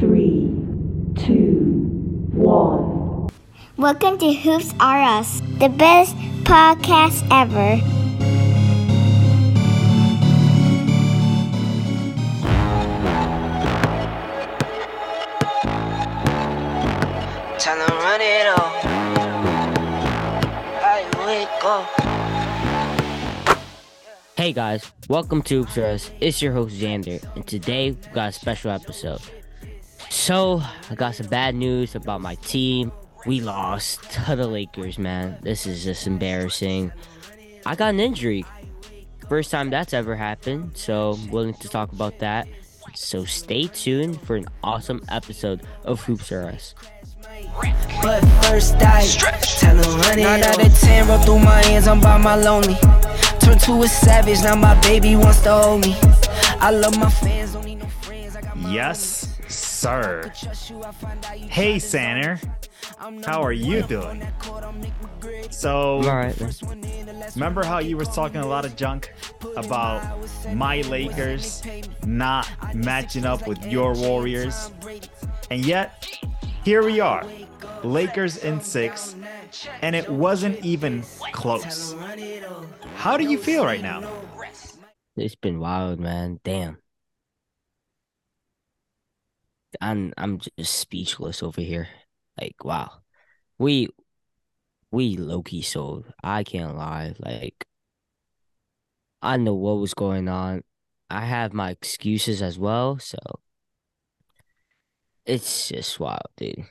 [0.00, 0.48] three,
[1.14, 3.28] two, one.
[3.76, 7.76] Welcome to Hoops R Us, the best podcast ever.
[17.58, 18.72] Time to run it all.
[20.80, 21.84] I wake up.
[24.34, 26.10] Hey guys, welcome to Oops Us.
[26.20, 29.20] It's your host Xander, and today we've got a special episode.
[30.10, 32.90] So, I got some bad news about my team.
[33.26, 35.38] We lost to the Lakers, man.
[35.40, 36.92] This is just embarrassing.
[37.64, 38.44] I got an injury.
[39.28, 42.48] First time that's ever happened, so I'm willing to talk about that.
[42.96, 46.74] So stay tuned for an awesome episode of Hoops R Us.
[48.02, 49.06] But first I
[49.58, 50.22] tell them run it.
[50.24, 52.74] Nine out of ten roll through my hands, I'm by my lonely.
[53.38, 55.96] Turn to a savage, now my baby wants to hold me.
[56.58, 58.34] I love my fans, don't need no friends.
[58.34, 59.29] I got my Yes,
[59.80, 60.30] sir.
[60.34, 62.38] trust you, I find out you Hey, Xander.
[63.24, 64.26] How are you doing?
[65.50, 66.34] So, man.
[67.34, 69.12] remember how you were talking a lot of junk
[69.56, 70.02] about
[70.52, 71.62] my Lakers
[72.04, 74.70] not matching up with your Warriors?
[75.50, 76.06] And yet,
[76.62, 77.24] here we are.
[77.82, 79.16] Lakers in six,
[79.80, 81.94] and it wasn't even close.
[82.96, 84.12] How do you feel right now?
[85.16, 86.38] It's been wild, man.
[86.44, 86.78] Damn.
[89.80, 91.88] I'm I'm just speechless over here.
[92.40, 92.90] Like, wow.
[93.58, 93.88] We
[94.90, 96.12] we Loki key sold.
[96.22, 97.14] I can't lie.
[97.18, 97.66] Like
[99.22, 100.62] I know what was going on.
[101.10, 103.18] I have my excuses as well, so
[105.26, 106.64] it's just wild, dude.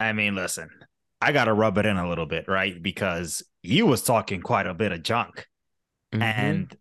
[0.00, 0.70] I mean, listen,
[1.20, 2.80] I got to rub it in a little bit, right?
[2.82, 5.46] Because you was talking quite a bit of junk.
[6.12, 6.22] Mhm.
[6.22, 6.76] and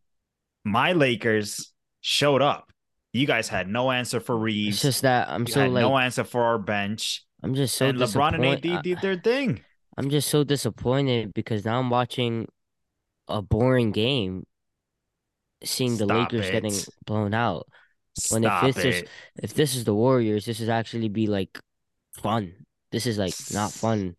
[0.63, 2.72] my Lakers showed up.
[3.13, 6.23] You guys had no answer for it's just that I'm you so like no answer
[6.23, 7.23] for our bench.
[7.43, 8.83] I'm just so and LeBron and AD disappointed.
[8.83, 9.61] did their thing.
[9.95, 12.47] I'm just so disappointed because now I'm watching
[13.27, 14.47] a boring game,
[15.63, 16.73] seeing the Stop Lakers getting
[17.05, 17.67] blown out.
[18.29, 19.03] When if this is
[19.41, 21.59] if this is the Warriors, this is actually be like
[22.13, 22.53] fun.
[22.91, 24.15] This is like not fun.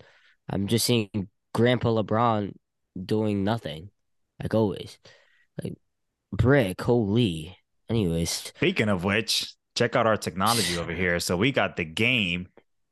[0.49, 2.55] I'm just seeing Grandpa LeBron
[3.03, 3.91] doing nothing,
[4.41, 4.99] like always.
[5.63, 5.75] Like
[6.33, 7.57] brick, holy.
[7.91, 11.21] Anyways, Speaking of which, check out our technology over here.
[11.21, 12.49] So we got the game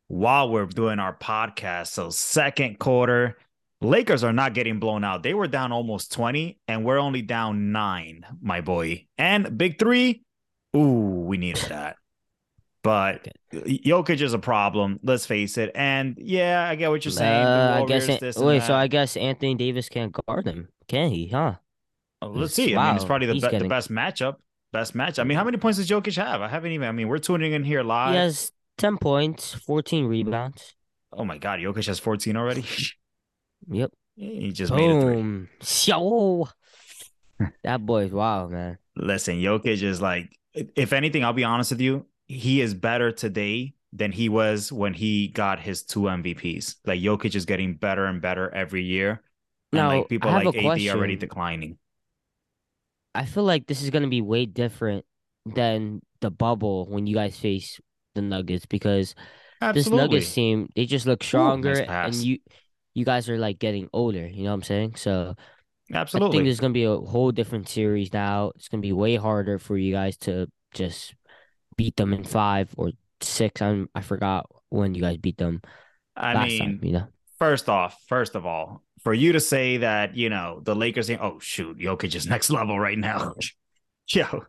[0.08, 1.88] while we're doing our podcast.
[1.88, 3.38] So second quarter,
[3.80, 5.22] Lakers are not getting blown out.
[5.22, 9.06] They were down almost 20, and we're only down nine, my boy.
[9.18, 10.22] And big three,
[10.76, 11.96] ooh, we needed that.
[12.84, 14.98] But Jokic is a problem.
[15.04, 15.70] Let's face it.
[15.74, 17.46] And yeah, I get what you're saying.
[17.46, 18.74] uh, I guess An- wait, so.
[18.74, 21.28] I guess Anthony Davis can't guard him, can he?
[21.28, 21.54] Huh?
[22.20, 22.76] Oh, let's see.
[22.76, 24.36] I mean, it's probably the, be- the best matchup.
[24.72, 25.18] Best match.
[25.18, 26.40] I mean, how many points does Jokic have?
[26.40, 26.88] I haven't even.
[26.88, 28.12] I mean, we're tuning in here live.
[28.12, 30.74] He has 10 points, 14 rebounds.
[31.12, 32.64] Oh my God, Jokic has 14 already.
[33.70, 33.92] Yep.
[34.16, 35.14] he just made it three.
[35.14, 35.48] Boom.
[35.84, 36.48] Yo.
[37.62, 38.76] that boy's wild, man.
[38.96, 43.74] Listen, Jokic is like, if anything, I'll be honest with you, he is better today
[43.92, 46.76] than he was when he got his two MVPs.
[46.84, 49.22] Like Jokic is getting better and better every year.
[49.70, 51.78] And Now, like people like a AD already declining.
[53.14, 55.04] I feel like this is going to be way different
[55.46, 57.80] than the bubble when you guys face
[58.14, 59.14] the Nuggets because
[59.60, 59.98] this Absolutely.
[59.98, 62.38] Nuggets team, they just look stronger and you
[62.94, 64.96] you guys are like getting older, you know what I'm saying?
[64.96, 65.34] So
[65.92, 66.28] Absolutely.
[66.28, 68.52] I think there's going to be a whole different series now.
[68.56, 71.14] It's going to be way harder for you guys to just
[71.76, 73.62] beat them in 5 or 6.
[73.62, 75.60] I'm I forgot when you guys beat them
[76.16, 77.06] I last mean, time, you know.
[77.42, 81.40] First off, first of all, for you to say that, you know, the Lakers, oh
[81.40, 83.34] shoot, Jokic is next level right now.
[84.08, 84.44] Yo,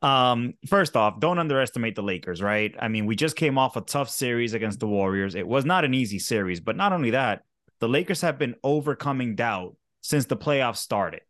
[0.00, 2.74] um, first off, don't underestimate the Lakers, right?
[2.80, 5.34] I mean, we just came off a tough series against the Warriors.
[5.34, 7.42] It was not an easy series, but not only that,
[7.80, 11.20] the Lakers have been overcoming doubt since the playoffs started,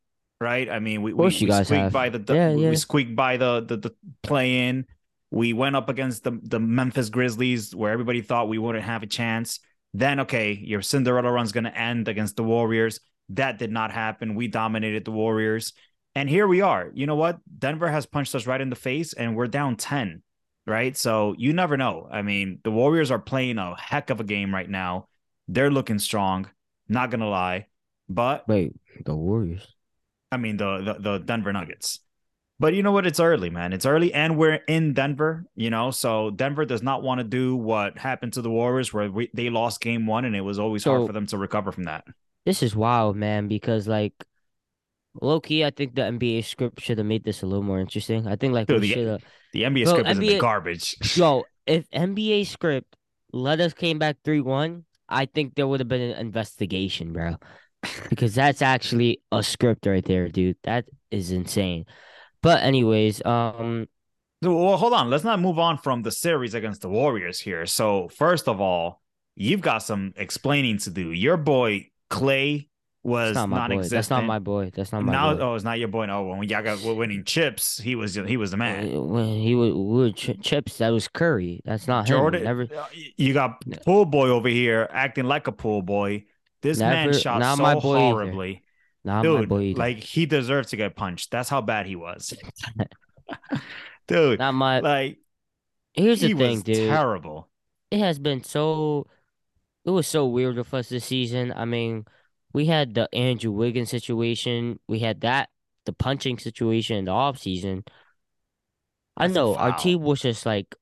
[0.41, 0.71] right?
[0.71, 1.93] I mean, we, we, we squeaked have.
[1.93, 2.75] by the, the Yeah, we yeah.
[2.75, 4.87] squeaked by the the, the play in.
[5.31, 9.07] We went up against the the Memphis Grizzlies where everybody thought we wouldn't have a
[9.07, 9.61] chance.
[9.95, 13.01] Then okay, your Cinderella run's going to end against the Warriors.
[13.31, 14.35] That did not happen.
[14.35, 15.73] We dominated the Warriors.
[16.15, 16.91] And here we are.
[16.95, 17.39] You know what?
[17.59, 20.23] Denver has punched us right in the face and we're down 10,
[20.67, 20.97] right?
[20.97, 22.09] So you never know.
[22.11, 25.09] I mean, the Warriors are playing a heck of a game right now.
[25.47, 26.49] They're looking strong,
[26.89, 27.67] not going to lie.
[28.09, 28.75] But Wait,
[29.05, 29.67] the Warriors.
[30.31, 32.01] I mean the, the the Denver Nuggets.
[32.61, 33.07] But you know what?
[33.07, 33.73] It's early, man.
[33.73, 35.45] It's early, and we're in Denver.
[35.55, 39.11] You know, so Denver does not want to do what happened to the Warriors, where
[39.11, 41.85] we, they lost Game One, and it was always hard for them to recover from
[41.85, 42.05] that.
[42.45, 44.13] This is wild, man, because like
[45.21, 48.27] low key, I think the NBA script should have made this a little more interesting.
[48.27, 49.21] I think like Dude, we the-
[49.53, 50.97] The NBA Bro, script is in the NBA garbage.
[51.17, 52.97] yo, if NBA script
[53.33, 57.37] let us came back three one, I think there would have been an investigation, bro.
[58.09, 60.57] because that's actually a script right there, dude.
[60.65, 61.87] That is insane.
[62.43, 63.89] But anyways, um,
[64.43, 65.11] well, hold on.
[65.11, 67.67] Let's not move on from the series against the Warriors here.
[67.67, 69.03] So, first of all,
[69.35, 71.11] you've got some explaining to do.
[71.13, 72.69] Your boy Clay
[73.03, 73.61] was not my boy.
[73.61, 73.97] non-existent.
[73.97, 74.71] That's not my boy.
[74.75, 75.41] That's not my now, boy.
[75.43, 76.07] oh, it's not your boy.
[76.07, 79.09] No, when y'all got were winning chips, he was he was the man.
[79.09, 81.61] When- he was, ch- chips, that was Curry.
[81.65, 82.47] That's not Jordan, him.
[82.47, 82.87] Never, uh,
[83.17, 86.25] you got pool boy over here acting like a pool boy.
[86.63, 88.61] This man shot so boy either.
[89.05, 89.77] Horribly, not my dude.
[89.77, 91.31] Like he deserved to get punched.
[91.31, 92.35] That's how bad he was,
[94.07, 94.41] dude.
[94.41, 94.83] not my.
[94.83, 95.19] Like
[95.95, 97.07] Here's he the thing, was dude.
[97.07, 97.51] terrible.
[97.91, 99.07] it has been so
[99.85, 101.53] it was so weird with us this season.
[101.57, 102.07] I mean,
[102.55, 105.51] we had the Andrew Wiggins situation, we had that
[105.87, 107.85] the punching situation in the off season.
[109.17, 110.75] I That's a know our team was just like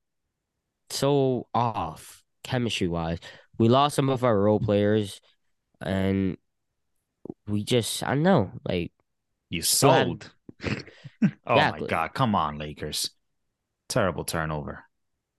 [0.89, 3.19] so off chemistry wise.
[3.57, 5.21] We lost some of our role players
[5.81, 6.37] and
[7.47, 8.91] we just I know, like
[9.49, 10.31] You sold.
[10.63, 10.75] oh
[11.47, 12.13] my god!
[12.13, 13.11] Come on, Lakers.
[13.89, 14.85] Terrible turnover.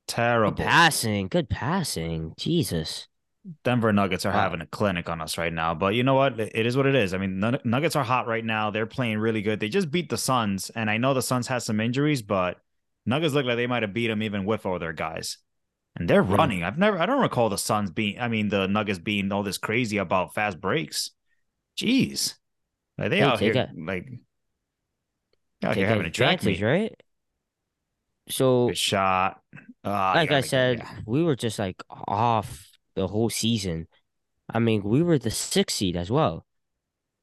[0.06, 0.64] good Terrible.
[0.64, 2.34] passing, good passing.
[2.38, 3.08] Jesus.
[3.64, 4.40] Denver Nuggets are Wow.
[4.40, 6.38] having a clinic on us right now, but you know what?
[6.38, 7.14] It it is what it is.
[7.14, 8.70] I mean, Nuggets are hot right now.
[8.70, 9.60] They're playing really good.
[9.60, 12.58] They just beat the Suns, and I know the Suns had some injuries, but
[13.08, 15.38] Nuggets look like they might have beat them even with all their guys.
[15.96, 16.34] And they're mm-hmm.
[16.34, 16.62] running.
[16.62, 19.58] I've never, I don't recall the Suns being, I mean, the Nuggets being all this
[19.58, 21.10] crazy about fast breaks.
[21.78, 22.34] Jeez,
[22.96, 24.08] like they Hey, out they here got- like
[25.62, 26.60] out here having a track meet.
[26.60, 26.94] right?
[28.28, 29.40] So Good shot.
[29.84, 30.98] Ah, like I said, yeah.
[31.06, 33.86] we were just like off the whole season.
[34.52, 36.44] I mean, we were the sixth seed as well,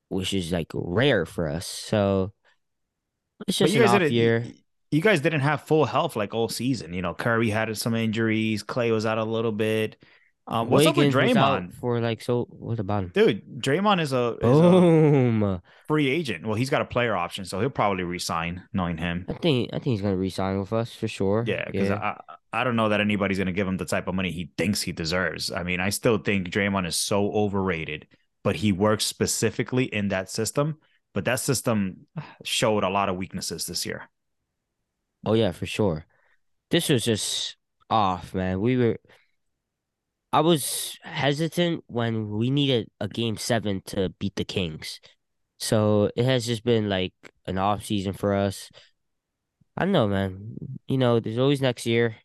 [0.10, 1.68] which is like rare for us.
[1.68, 2.34] So
[3.48, 4.46] it's just an off year.
[4.92, 6.94] You guys didn't have full health like all season.
[6.94, 8.63] You know, Curry had some injuries.
[8.63, 9.98] Clay was out a little bit.
[10.48, 12.46] Um, what's up with Wiggins Draymond, for like so?
[12.52, 13.12] What about him?
[13.16, 13.60] dude?
[13.60, 15.62] Draymond is a, is a Boom!
[15.88, 16.46] free agent.
[16.46, 18.64] Well, he's got a player option, so he'll probably resign.
[18.72, 21.44] Knowing him, I think I think he's gonna resign with us for sure.
[21.48, 21.96] yeah, because yeah.
[22.54, 24.82] I I don't know that anybody's gonna give him the type of money he thinks
[24.84, 25.52] he deserves.
[25.52, 28.08] I mean, I still think Draymond is so overrated,
[28.44, 30.78] but he works specifically in that system.
[31.14, 32.06] But that system
[32.44, 34.10] showed a lot of weaknesses this year.
[35.26, 36.06] Oh yeah, for sure.
[36.70, 37.56] This was just
[37.90, 38.60] off, man.
[38.62, 38.98] We were
[40.36, 45.00] I was hesitant when we needed a game seven to beat the Kings.
[45.60, 47.14] So it has just been like
[47.48, 48.70] an off season for us.
[49.78, 50.58] I don't know, man.
[50.88, 52.18] You know, there's always next year.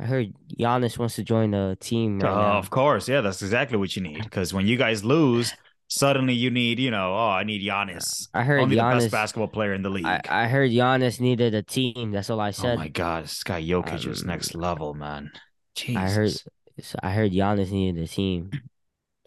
[0.00, 2.58] I heard Giannis wants to join the team right Uh, now.
[2.58, 4.24] Of course, yeah, that's exactly what you need.
[4.24, 5.54] Because when you guys lose,
[5.86, 9.46] suddenly you need, you know, oh, I need Giannis, I heard only the best basketball
[9.46, 10.06] player in the league.
[10.06, 12.10] I, I heard Giannis needed a team.
[12.10, 12.74] That's all I said.
[12.74, 15.30] oh my god, this guy Jokic is Um, next level, man.
[15.76, 16.02] Jesus.
[16.02, 16.32] I heard
[16.80, 18.50] so I heard Giannis needed a team.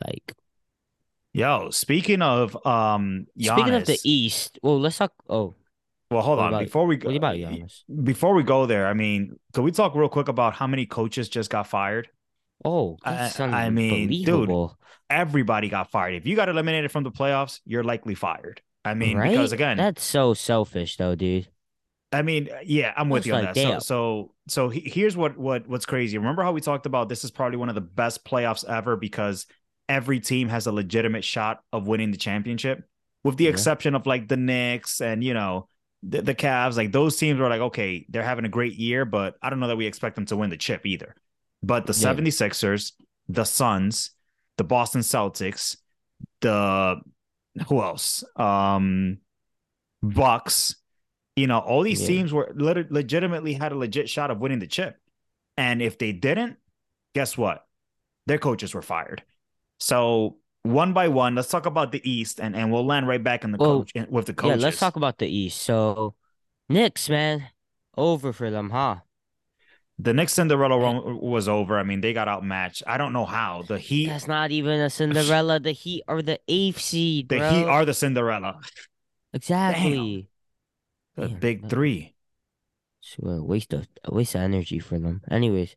[0.06, 0.34] Like
[1.34, 5.12] Yo, speaking of um, Giannis, Speaking of the East, well, let's talk.
[5.30, 5.56] Oh,
[6.10, 7.10] well, hold on about- before we go.
[7.10, 7.84] what about Giannis?
[8.04, 11.28] Before we go there, I mean, could we talk real quick about how many coaches
[11.28, 12.08] just got fired?
[12.64, 14.50] Oh, I- I mean, dude,
[15.10, 16.16] Everybody got fired.
[16.16, 18.62] If you got eliminated from the playoffs, you're likely fired.
[18.84, 19.32] I mean, right?
[19.32, 21.48] because again, that's so selfish, though, dude.
[22.16, 23.62] I mean, yeah, I'm with you on like, that.
[23.62, 23.80] damn.
[23.82, 26.18] So, so, so here's what what what's crazy.
[26.18, 29.46] Remember how we talked about this is probably one of the best playoffs ever because
[29.90, 32.84] every team has a legitimate shot of winning the championship,
[33.24, 33.52] with the Yeah.
[33.52, 35.68] exception of like the Knicks and you know
[36.04, 36.78] the, the Cavs.
[36.78, 39.68] Like those teams were like, okay, they're having a great year, but I don't know
[39.68, 41.16] that we expect them to win the chip either.
[41.64, 42.14] But the Yeah.
[42.14, 42.94] 76ers,
[43.28, 44.12] the Suns,
[44.58, 45.78] the Boston Celtics,
[46.42, 47.02] the
[47.68, 48.24] who else?
[48.36, 49.18] Um,
[50.04, 50.76] Bucks.
[51.36, 52.08] You know, all these Yeah.
[52.08, 54.98] teams were lit- legitimately had a legit shot of winning the chip.
[55.58, 56.58] And if they didn't,
[57.14, 57.66] guess what?
[58.26, 59.24] Their coaches were fired.
[59.80, 63.44] So one by one, let's talk about the East, and, and we'll land right back
[63.44, 64.62] in the Well, coach with the coaches.
[64.62, 65.62] Yeah, let's talk about the East.
[65.62, 66.16] So,
[66.70, 67.50] Knicks, man,
[67.98, 68.98] over for them, huh?
[70.00, 71.78] The Knicks Cinderella run was over.
[71.80, 72.84] I mean, they got outmatched.
[72.88, 73.64] I don't know how.
[73.68, 75.60] The Heat, That's not even a Cinderella.
[75.60, 77.50] The Heat are the eighth seed, the bro.
[77.52, 78.60] Heat are the Cinderella.
[79.34, 80.28] exactly.
[81.16, 82.14] The big three.
[83.02, 85.22] It's a waste of a waste of energy for them.
[85.30, 85.76] Anyways,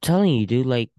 [0.00, 0.90] telling you, dude, like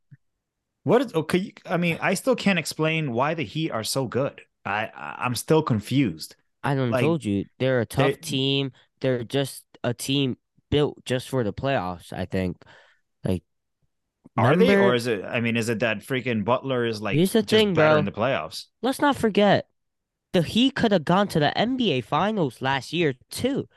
[0.84, 1.54] What is okay?
[1.66, 4.42] I mean, I still can't explain why the Heat are so good.
[4.66, 6.36] I, I I'm still confused.
[6.64, 8.72] I don't Like, told you, they're a tough they- team.
[9.02, 10.38] They're just a team
[10.72, 12.14] built just for the playoffs.
[12.14, 12.58] I think.
[13.26, 13.44] Like,
[14.38, 15.24] Are they, or is it?
[15.26, 18.00] I mean, is it that freaking Butler is like Here's the just thing, better bro.
[18.00, 18.66] in the playoffs?
[18.82, 19.68] let's not forget,
[20.34, 23.68] the Heat could have gone to the NBA Finals last year too,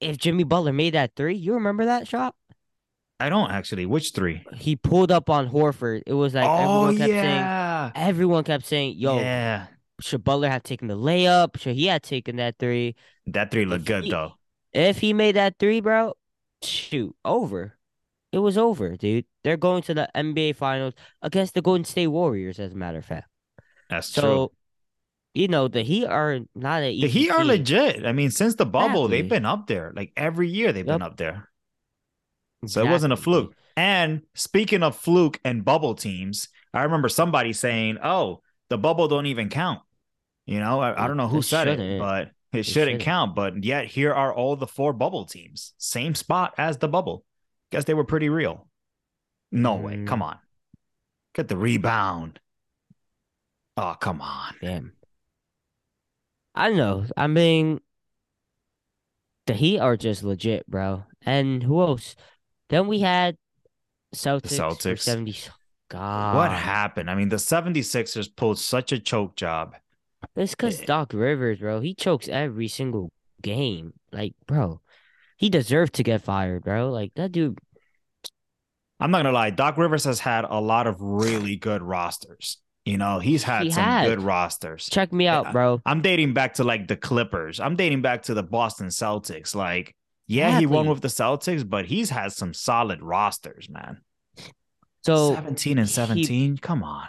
[0.00, 1.34] if Jimmy Butler made that three.
[1.36, 2.34] You remember that shot?
[3.20, 3.86] I don't actually.
[3.86, 4.44] Which three?
[4.54, 6.02] He pulled up on Horford.
[6.06, 7.92] It was like oh everyone kept saying yeah.
[7.94, 9.66] everyone kept saying, "Yo, yeah.
[10.00, 11.58] should Butler have taken the layup?
[11.58, 12.96] Should he have taken that three?
[13.26, 14.34] That three looked If good he- though.
[14.72, 16.14] If he made that three, bro,
[16.62, 17.78] shoot, over.
[18.32, 19.26] It was over, dude.
[19.44, 23.04] They're going to the NBA Finals against the Golden State Warriors, as a matter of
[23.04, 23.28] fact.
[23.88, 24.50] That's So, true.
[25.34, 27.46] You know, the Heat are not an The Heat are team.
[27.48, 28.06] legit.
[28.06, 29.92] I mean, since the bubble, they've been up there.
[29.94, 31.48] Like every year, they've been up there.
[32.66, 33.54] So it wasn't a fluke.
[33.76, 39.26] And speaking of fluke and bubble teams, I remember somebody saying, "Oh, the bubble don't
[39.26, 39.80] even count."
[40.46, 43.02] You know, I, I don't know who It said it, but it, It shouldn't shouldn't.
[43.02, 43.34] count.
[43.34, 47.24] But yet, here are all the four bubble teams, same spot as the bubble.
[47.72, 48.68] Guess they were pretty real.
[49.50, 49.96] No way.
[49.96, 50.06] Mm.
[50.06, 50.38] Come on,
[51.34, 52.40] get the rebound.
[53.76, 54.54] Oh, come on.
[54.62, 54.92] Damn.
[56.54, 57.04] I don't know.
[57.16, 57.80] I mean,
[59.46, 61.04] the Heat are just legit, bro.
[61.22, 62.14] And who else?
[62.68, 63.36] Then we had
[64.14, 64.56] Celtics.
[64.56, 65.00] for Celtics.
[65.00, 65.36] 70.
[65.90, 66.36] God.
[66.36, 67.10] What happened?
[67.10, 69.76] I mean, the 76ers pulled such a choke job.
[70.36, 70.84] It's because Eh.
[70.86, 71.80] Doc Rivers, bro.
[71.80, 73.92] He chokes every single game.
[74.10, 74.80] Like, bro,
[75.36, 76.90] he deserved to get fired, bro.
[76.90, 77.58] Like, that dude.
[78.98, 82.58] I'm not gonna lie, Doc Rivers has had a lot of really good rosters.
[82.84, 84.06] You know, he's had He some had.
[84.06, 84.88] good rosters.
[84.90, 85.80] Check me out, bro.
[85.86, 87.58] I'm dating back to like the Clippers.
[87.58, 89.54] I'm dating back to the Boston Celtics.
[89.54, 89.94] Like,
[90.26, 94.02] yeah, he won with the Celtics, but he's had some solid rosters, man.
[95.02, 96.58] So, 17 and he- 17.
[96.58, 97.08] Come on.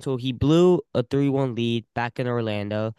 [0.00, 2.94] so he blew a 3 1 lead back in Orlando,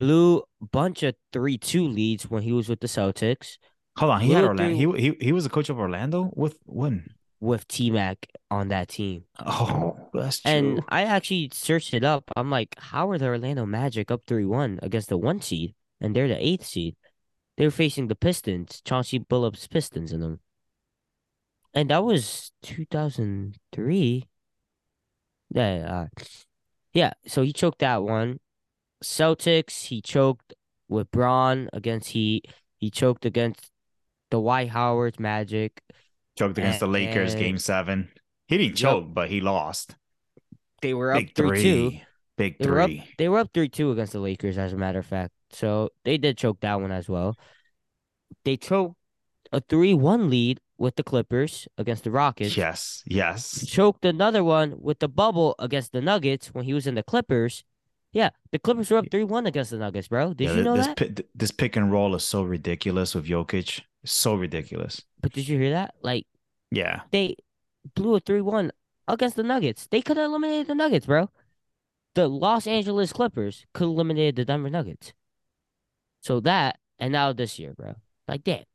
[0.00, 3.56] blew a bunch of 3 2 leads when he was with the Celtics.
[3.98, 4.20] Hold on.
[4.20, 4.94] He had Blew Orlando.
[4.96, 7.14] He, he he was the coach of Orlando with when?
[7.38, 9.24] With T Mac on that team.
[9.38, 10.50] Oh, that's true.
[10.50, 12.30] And I actually searched it up.
[12.36, 15.74] I'm like, how are the Orlando Magic up 3 1 against the one seed?
[16.00, 16.96] And they're the eighth seed.
[17.56, 20.40] They're facing the Pistons, Chauncey Billups Pistons in them.
[21.74, 24.28] And that was 2003.
[25.50, 26.08] Yeah.
[26.16, 26.22] Uh,
[26.92, 27.12] yeah.
[27.26, 28.40] So he choked that one.
[29.04, 30.54] Celtics, he choked
[30.88, 32.46] with Braun against Heat.
[32.78, 33.70] He choked against
[34.30, 35.82] Dwight Howard's Magic.
[36.38, 38.10] Choked against the Lakers game seven.
[38.48, 39.96] He didn't choke, but he lost.
[40.82, 41.62] They were up Big 3 three.
[41.62, 42.00] 2.
[42.36, 42.88] Big They were up.
[42.88, 43.04] three.
[43.18, 45.32] They were up three two against the Lakers, as a matter of fact.
[45.50, 47.36] So they did choke that one as well.
[48.44, 48.96] They choked
[49.52, 52.56] a three one lead with the Clippers against the Rockets.
[52.56, 53.66] Yes, yes.
[53.66, 57.64] Choked another one with the bubble against the Nuggets when he was in the Clippers.
[58.12, 60.34] Yeah, the Clippers were up three one against the Nuggets, bro.
[60.34, 60.96] Did Yeah, you know this that?
[61.16, 63.80] pi- this pick and roll is so ridiculous with Jokic.
[64.04, 65.02] So ridiculous.
[65.26, 65.96] But did you hear that?
[66.02, 66.24] Like
[66.70, 67.00] Yeah.
[67.10, 67.34] they
[67.96, 68.70] blew a three one
[69.08, 69.88] against the Nuggets.
[69.88, 71.30] They could have eliminated the Nuggets, bro.
[72.14, 75.14] The Los Angeles Clippers could have eliminated the Denver Nuggets.
[76.22, 77.96] So that and now this year, bro.
[78.28, 78.66] Like that.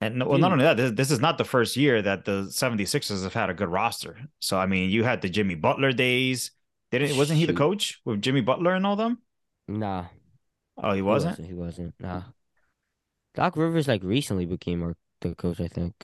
[0.00, 2.48] And no- well, not only that, this, this is not the first year that the
[2.50, 4.18] 76ers have had a good roster.
[4.40, 6.50] So, I mean, you had the Jimmy Butler days.
[6.90, 9.18] Didn't, wasn't he the coach with Jimmy Butler and all them?
[9.68, 10.06] Nah.
[10.76, 11.46] Oh, he He wasn't?
[11.46, 11.94] He wasn't.
[12.00, 12.22] Nah.
[13.36, 15.94] Doc Rivers like recently became our the coach, I think.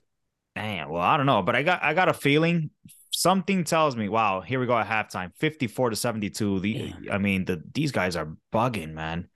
[0.54, 0.90] Damn.
[0.90, 2.70] Well, I don't know, but I got I got a feeling
[3.16, 6.60] something tells me, wow, here we go at halftime, 54 to 72.
[6.60, 7.12] The Damn.
[7.12, 9.28] I mean, the these guys are bugging, man.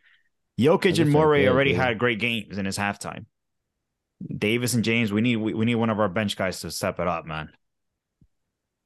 [0.58, 3.24] Jokic and Murray already had great games in his halftime.
[4.36, 7.00] Davis and James, we need we, we need one of our bench guys to step
[7.00, 7.50] it up, man.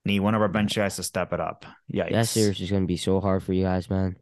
[0.05, 1.67] Need one of our bench guys to step it up.
[1.89, 4.17] Yeah, That series is gonna be so hard for you guys, man.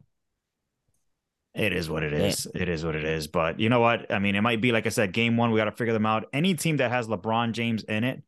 [1.54, 2.46] It is what it is.
[2.54, 2.62] Yeah.
[2.62, 3.26] It is what it is.
[3.26, 4.10] But you know what?
[4.10, 5.50] I mean, it might be like I said, game one.
[5.50, 6.26] We got to figure them out.
[6.32, 8.22] Any team that has LeBron James in it,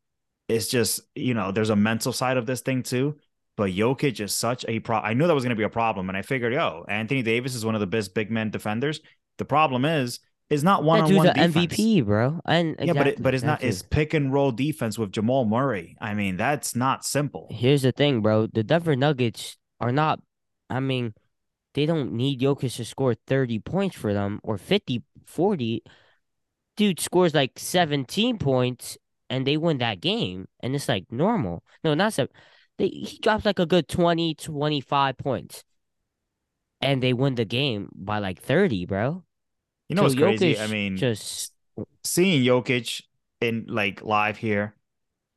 [0.48, 3.16] it's just you know, there's a mental side of this thing too.
[3.56, 4.98] But Jokic is such a pro.
[4.98, 7.54] I knew that was going to be a problem, and I figured, yo, Anthony Davis
[7.54, 9.00] is one of the best big men defenders.
[9.38, 10.18] The problem is,
[10.50, 11.26] is not one on one.
[11.28, 12.40] MVP, bro.
[12.44, 13.62] And Yeah, but it, but it's not.
[13.62, 13.68] exactly.
[13.68, 15.96] It's pick and roll defense with Jamal Murray.
[16.00, 17.48] I mean, that's not simple.
[17.50, 18.48] Here's the thing, bro.
[18.48, 20.20] The Denver Nuggets are not.
[20.68, 21.14] I mean,
[21.74, 25.82] they don't need Jokic to score 30 points for them or 50, 40.
[26.76, 28.98] Dude scores like 17 points
[29.30, 30.46] and they win that game.
[30.60, 31.64] And it's like normal.
[31.84, 32.32] No, not seven.
[32.78, 35.64] They, he drops like a good 20, 25 points.
[36.80, 39.24] And they win the game by like 30, bro.
[39.88, 40.58] You know So what's crazy?
[40.58, 41.52] I mean, just
[42.02, 43.02] seeing Jokic
[43.40, 44.74] in like live here,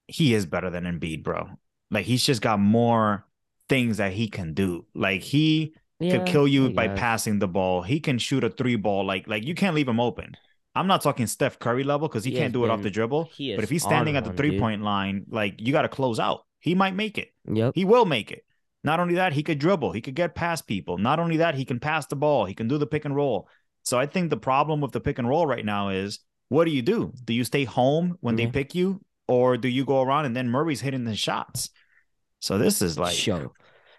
[0.08, 1.50] he is better than Embiid, bro.
[1.91, 3.25] Like he's just got more
[3.70, 4.86] things that he can do.
[4.94, 7.82] Like he yeah, could kill you by passing the ball.
[7.82, 9.06] He can shoot a three ball.
[9.06, 10.36] Like like you can't leave him open.
[10.75, 13.32] I'm not talking Steph Curry level because he, He can't do it off the dribble.
[13.56, 16.46] But if he's standing at the three point line, like you got to close out.
[16.60, 17.30] He might make it.
[17.46, 17.74] Yep.
[17.75, 18.44] He will make it.
[18.84, 19.92] Not only that, he could dribble.
[19.92, 20.98] He could get past people.
[20.98, 22.46] Not only that, he can pass the ball.
[22.46, 23.48] He can do the pick and roll.
[23.84, 26.72] So I think the problem with the pick and roll right now is what do
[26.72, 27.13] you do?
[27.25, 30.50] Do you stay home when they pick you or do you go around and then
[30.50, 31.70] Murray's hitting the shots?
[32.39, 33.16] So this is like.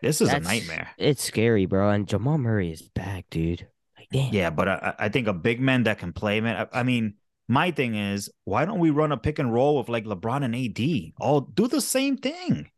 [0.02, 0.88] This is a nightmare.
[0.98, 1.90] It's scary, bro.
[1.90, 3.66] And Jamal Murray is back, dude.
[3.96, 4.32] Like, damn.
[4.32, 6.68] Yeah, but I, I think a big man that can play, man.
[6.72, 7.14] I, I mean,
[7.48, 10.54] my thing is, why don't we run a pick and roll with like LeBron and
[10.54, 11.12] AD?
[11.20, 12.70] All do the same thing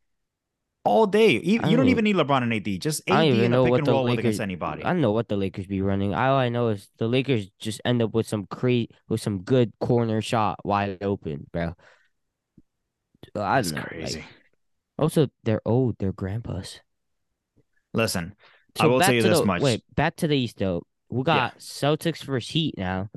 [0.84, 1.32] all day.
[1.32, 2.80] You, you don't don't- even need LeBron and AD.
[2.80, 4.18] Just AD I don't even know pick what and the roll Lakers.
[4.20, 4.84] against anybody.
[4.84, 6.14] I don't know what the Lakers be running.
[6.14, 9.72] All I know is the Lakers just end up with some cra- with some good
[9.80, 11.74] corner shot wide open, bro.
[13.34, 13.80] I That's don't know.
[13.82, 14.24] like- crazy.
[14.98, 15.96] also, they're old.
[15.98, 16.80] They're grandpas.
[17.92, 18.34] Listen,
[18.78, 19.62] I will tell you to this the, much.
[19.62, 20.82] Wait, back to the East though.
[21.10, 21.24] We Yeah.
[21.24, 23.10] got Celtics versus Heat now,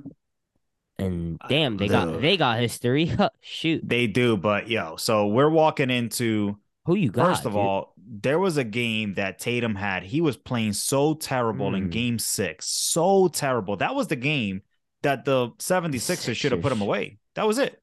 [0.97, 2.21] and damn, they got ugh.
[2.21, 3.11] they got history.
[3.41, 7.25] Shoot, they do, but yo, so we're walking into who you got?
[7.25, 7.61] First of dude?
[7.61, 10.03] all, there was a game that Tatum had.
[10.03, 11.91] He was playing so terrible in Mm.
[11.91, 12.67] game six.
[12.67, 13.77] So terrible.
[13.77, 14.61] That was the game
[15.01, 17.17] that the 76ers should have put him away.
[17.35, 17.81] That was it.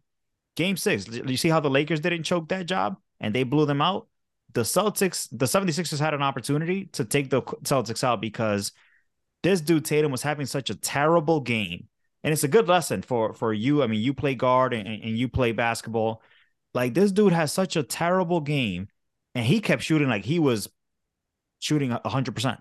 [0.56, 1.06] Game six.
[1.08, 4.06] You see how the Lakers didn't choke that job and they blew them out?
[4.52, 8.72] The Celtics, the 76ers had an opportunity to take the Celtics out because
[9.42, 11.88] this dude Tatum was having such a terrible game.
[12.22, 13.82] And it's a good lesson for for you.
[13.82, 16.22] I mean, you play guard and, and you play basketball.
[16.74, 18.88] Like this dude has such a terrible game,
[19.34, 20.68] and he kept shooting like he was
[21.60, 22.58] shooting hundred percent.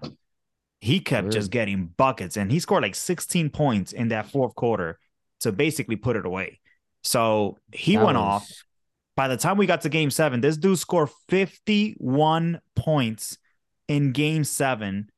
[0.80, 1.34] He kept Word.
[1.34, 4.98] just getting buckets, and he scored like 16 points in that fourth quarter
[5.42, 6.62] to basically put it away.
[7.04, 8.50] So he That went off.
[9.20, 13.38] By the time we got to game seven, this dude scored 51 points
[13.90, 15.10] in game seven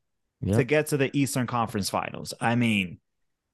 [0.42, 0.58] Yep.
[0.58, 2.34] to get to the Eastern Conference Finals.
[2.42, 2.98] I mean,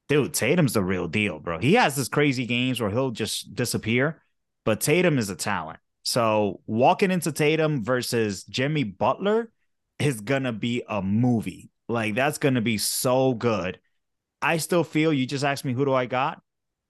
[0.08, 1.60] dude, Tatum's the real deal, bro.
[1.60, 4.22] He has this crazy games where he'll just disappear,
[4.63, 5.80] but Tatum is a talent.
[6.04, 9.51] So walking into Tatum versus Jimmy Butler
[10.00, 11.72] is gonna be a movie.
[11.89, 13.82] Like that's gonna be so good.
[14.42, 16.42] I still feel you just asked me who do I got.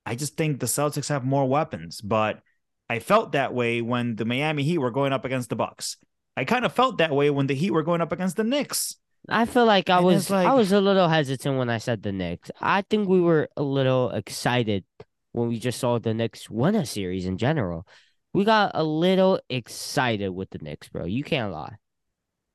[0.05, 2.43] I just think the Celtics have more weapons, but
[2.89, 5.97] I felt that way when the Miami Heat were going up against the Bucks.
[6.37, 8.95] I kind of felt that way when the Heat were going up against the Knicks.
[9.27, 12.03] I feel like I And was like- I was a little hesitant when I said
[12.03, 12.49] the Knicks.
[12.61, 14.85] I think we were a little excited
[15.33, 17.85] when we just saw the Knicks win a series in general.
[18.33, 21.05] We got a little excited with the Knicks, bro.
[21.05, 21.75] You can't lie.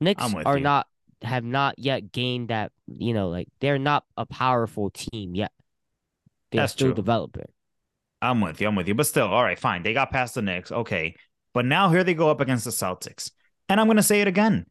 [0.00, 0.62] Knicks are you.
[0.64, 0.86] not
[1.22, 5.52] have not yet gained that, you know, like they're not a powerful team yet.
[6.50, 6.94] They're That's still true.
[6.94, 7.46] developing.
[8.22, 8.68] I'm with you.
[8.68, 8.94] I'm with you.
[8.94, 9.82] But still, all right, fine.
[9.82, 10.72] They got past the Knicks.
[10.72, 11.16] Okay.
[11.52, 13.30] But now here they go up against the Celtics.
[13.68, 14.66] And I'm going to say it again.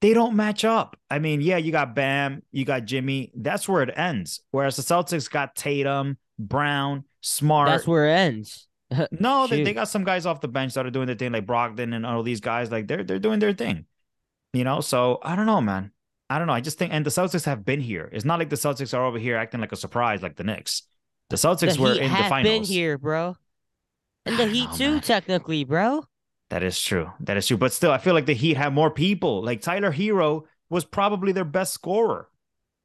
[0.00, 0.96] They don't match up.
[1.10, 3.30] I mean, yeah, you got Bam, you got Jimmy.
[3.34, 4.40] That's where it ends.
[4.50, 7.68] Whereas the Celtics got Tatum, Brown, Smart.
[7.68, 8.66] That's where it ends.
[9.12, 11.46] no, they, they got some guys off the bench that are doing their thing, like
[11.46, 12.70] Brogdon and all these guys.
[12.70, 13.86] Like they're they're doing their thing.
[14.52, 15.90] You know, so I don't know, man.
[16.28, 16.52] I don't know.
[16.52, 18.08] I just think, and the Celtics have been here.
[18.12, 20.82] It's not like the Celtics are over here acting like a surprise, like the Knicks.
[21.30, 22.42] The Celtics the were in the finals.
[22.42, 23.36] been here, bro.
[24.26, 25.00] And the Heat know, too, man.
[25.02, 26.04] technically, bro.
[26.50, 27.10] That is true.
[27.20, 27.56] That is true.
[27.56, 29.42] But still, I feel like the Heat have more people.
[29.42, 32.28] Like Tyler Herro was probably their best scorer,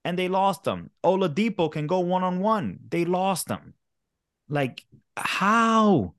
[0.03, 0.89] and they lost him.
[1.03, 2.79] Oladipo can go one on one.
[2.89, 3.73] They lost him.
[4.47, 6.13] Like how?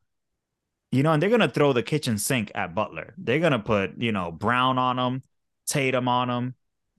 [0.92, 3.14] You know, and they're gonna throw the kitchen sink at Butler.
[3.18, 5.22] They're gonna put you know Brown on him,
[5.66, 6.54] Tatum on him.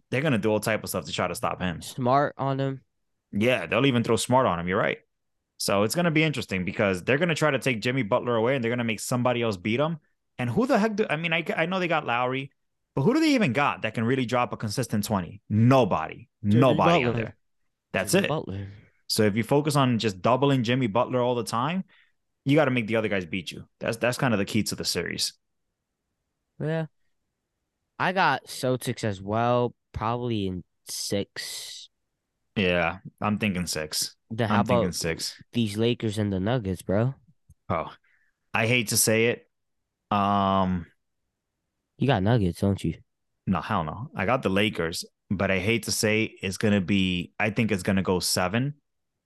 [0.10, 1.82] They're gonna do all type of stuff to try to stop him.
[1.82, 2.82] Smart on them.
[3.32, 4.68] Yeah, they'll even throw Smart on him.
[4.68, 5.00] You're right.
[5.62, 8.64] So it's gonna be interesting because they're gonna try to take Jimmy Butler away, and
[8.64, 10.00] they're gonna make somebody else beat him.
[10.40, 11.34] And who the heck do I mean?
[11.34, 12.50] I I know they got Lowry,
[12.96, 15.40] but who do they even got that can really drop a consistent twenty?
[15.52, 16.28] Nobody.
[16.44, 17.36] Jimmy Nobody out there.
[17.92, 18.30] That's Jimmy it.
[18.30, 18.68] Butler.
[19.06, 21.84] So if you focus on just doubling Jimmy Butler all the time,
[22.44, 23.66] you got to make the other guys beat you.
[23.80, 25.34] That's that's kind of the key to the series.
[26.60, 26.88] Yeah.
[28.00, 31.90] I got Celtics as well, probably in six.
[32.56, 34.16] Yeah, I'm thinking six.
[34.32, 35.40] Then I'm how thinking about six.
[35.54, 37.16] these Lakers and the Nuggets, bro?
[37.70, 37.92] Oh,
[38.54, 39.50] I hate to say it.
[40.16, 40.88] Um,
[41.98, 42.96] You got Nuggets, don't you?
[43.48, 44.10] no, hell no.
[44.16, 47.34] I got the Lakers, but I hate to say it's gonna be.
[47.40, 48.76] I think it's gonna go seven,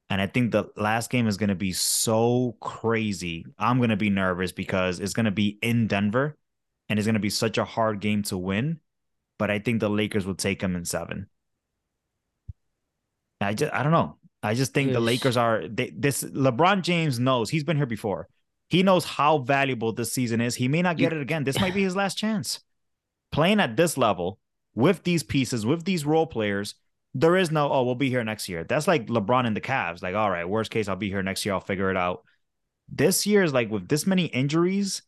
[0.10, 3.46] and I think the last game is gonna be so crazy.
[3.58, 6.38] I'm gonna be nervous because it's gonna be in Denver,
[6.90, 8.80] and it's gonna be such a hard game to win.
[9.40, 11.30] But I think the Lakers will take them in seven.
[13.42, 14.18] I just I don't know.
[14.46, 16.24] I just think the Lakers are they, this.
[16.24, 18.28] LeBron James knows he's been here before.
[18.68, 20.56] He knows how valuable this season is.
[20.56, 21.44] He may not get it again.
[21.44, 22.60] This might be his last chance.
[23.32, 24.40] Playing at this level
[24.74, 26.76] with these pieces, with these role players,
[27.14, 28.64] there is no, oh, we'll be here next year.
[28.64, 30.04] That's like LeBron and the Cavs.
[30.04, 31.54] Like, all right, worst case, I'll be here next year.
[31.54, 32.24] I'll figure it out.
[32.90, 35.02] This year is like with this many injuries,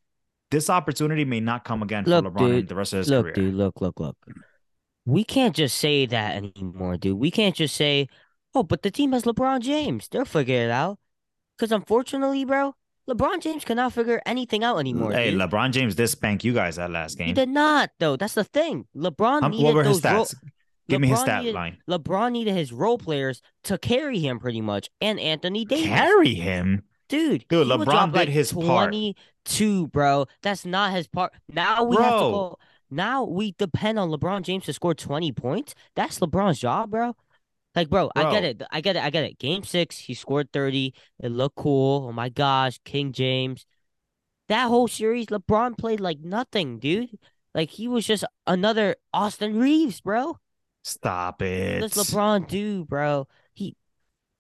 [0.49, 3.25] this opportunity may not come again for Look, LeBron and the rest of his Look,
[3.25, 3.33] career.
[3.33, 4.15] dude, look, look, look.
[5.05, 7.17] We can't just say that anymore, dude.
[7.17, 8.07] We can't just say,
[8.55, 10.07] oh, but the team has LeBron James.
[10.07, 10.99] They'll figure it out.
[11.57, 12.75] Because unfortunately, bro,
[13.09, 15.11] LeBron James cannot figure anything out anymore.
[15.11, 15.39] hey, dude.
[15.39, 17.27] LeBron James did spank you guys that last game.
[17.27, 18.15] he did not though.
[18.15, 18.85] That's the thing.
[18.95, 20.35] LeBron Um, needed what were his those ro- stats?
[20.89, 21.77] Give me his stat needed- line.
[21.89, 25.85] LeBron needed his role players to carry him pretty much, and Anthony Davis.
[25.87, 26.83] Carry him.
[27.09, 28.91] Dude, Dude, LeBron did like, his part.
[28.91, 30.25] 22, bro.
[30.41, 31.33] That's not his part.
[31.51, 32.59] Now we have to go.
[32.89, 35.73] Now we depend on LeBron James to score 20 points.
[35.95, 37.15] That's LeBron's job, bro.
[37.77, 38.61] Like, bro, I get it.
[38.71, 39.03] I get it.
[39.03, 39.37] I get it.
[39.37, 40.93] Game six, he scored 30.
[41.19, 42.07] It looked cool.
[42.09, 43.67] Oh my gosh, King James.
[44.49, 47.17] That whole series, LeBron played like nothing, dude.
[47.53, 50.37] Like he was just another Austin Reaves, bro.
[50.83, 51.79] Stop What it.
[51.81, 53.27] does LeBron do, bro?
[53.53, 53.75] He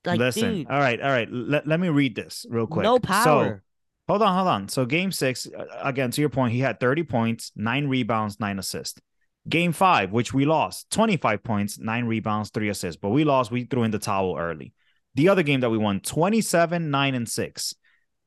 [0.03, 0.53] like Listen.
[0.55, 0.99] dude, All right.
[0.99, 1.27] All right.
[1.31, 2.83] Let, let me read this real quick.
[2.85, 3.23] no power.
[3.23, 3.59] So.
[4.07, 4.69] Hold on, hold on.
[4.69, 5.47] So game six,
[5.81, 9.01] again, to your point, he had 30 points, nine rebounds, nine assists.
[9.47, 12.99] Game five, which we lost, 25 points, nine rebounds, three assists.
[13.01, 14.73] But we lost, we threw in the towel early.
[15.15, 17.73] The other game that we won, 27, nine, and six.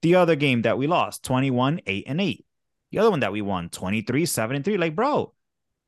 [0.02, 2.44] The other game that we lost, 21, eight, and eight.
[2.90, 4.78] The other one that we won, 23, seven, and three.
[4.78, 5.34] Like, bro,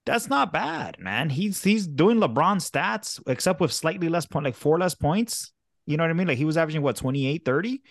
[0.04, 1.30] that's not bad, man.
[1.30, 5.52] He's he's doing LeBron stats, except with slightly less point, like four less points.
[5.86, 6.28] You know what I mean?
[6.28, 7.82] Like he was averaging what 28, 30?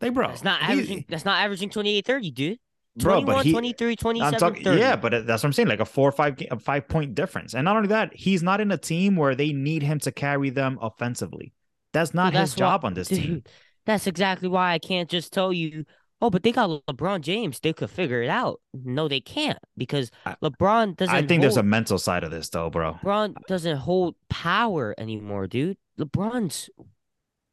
[0.00, 0.28] Like, bro.
[0.28, 1.04] That's not he- averaging.
[1.08, 2.58] That's not averaging 28, 30, dude.
[2.98, 4.80] Bro, 21, but he, 23, 27, I'm talking, 30.
[4.80, 7.54] yeah, but that's what I'm saying, like a four or five, a five point difference.
[7.54, 10.48] And not only that, he's not in a team where they need him to carry
[10.50, 11.52] them offensively.
[11.92, 13.42] That's not Dude, his that's why- job on this team.
[13.84, 15.84] That's exactly why I can't just tell you,
[16.20, 17.60] oh, but they got LeBron James.
[17.60, 18.60] They could figure it out.
[18.74, 21.14] No, they can't because I- LeBron doesn't.
[21.14, 22.94] I think there's a mental side of this, though, bro.
[23.04, 25.76] LeBron doesn't hold power anymore, dude.
[26.00, 26.68] LeBron's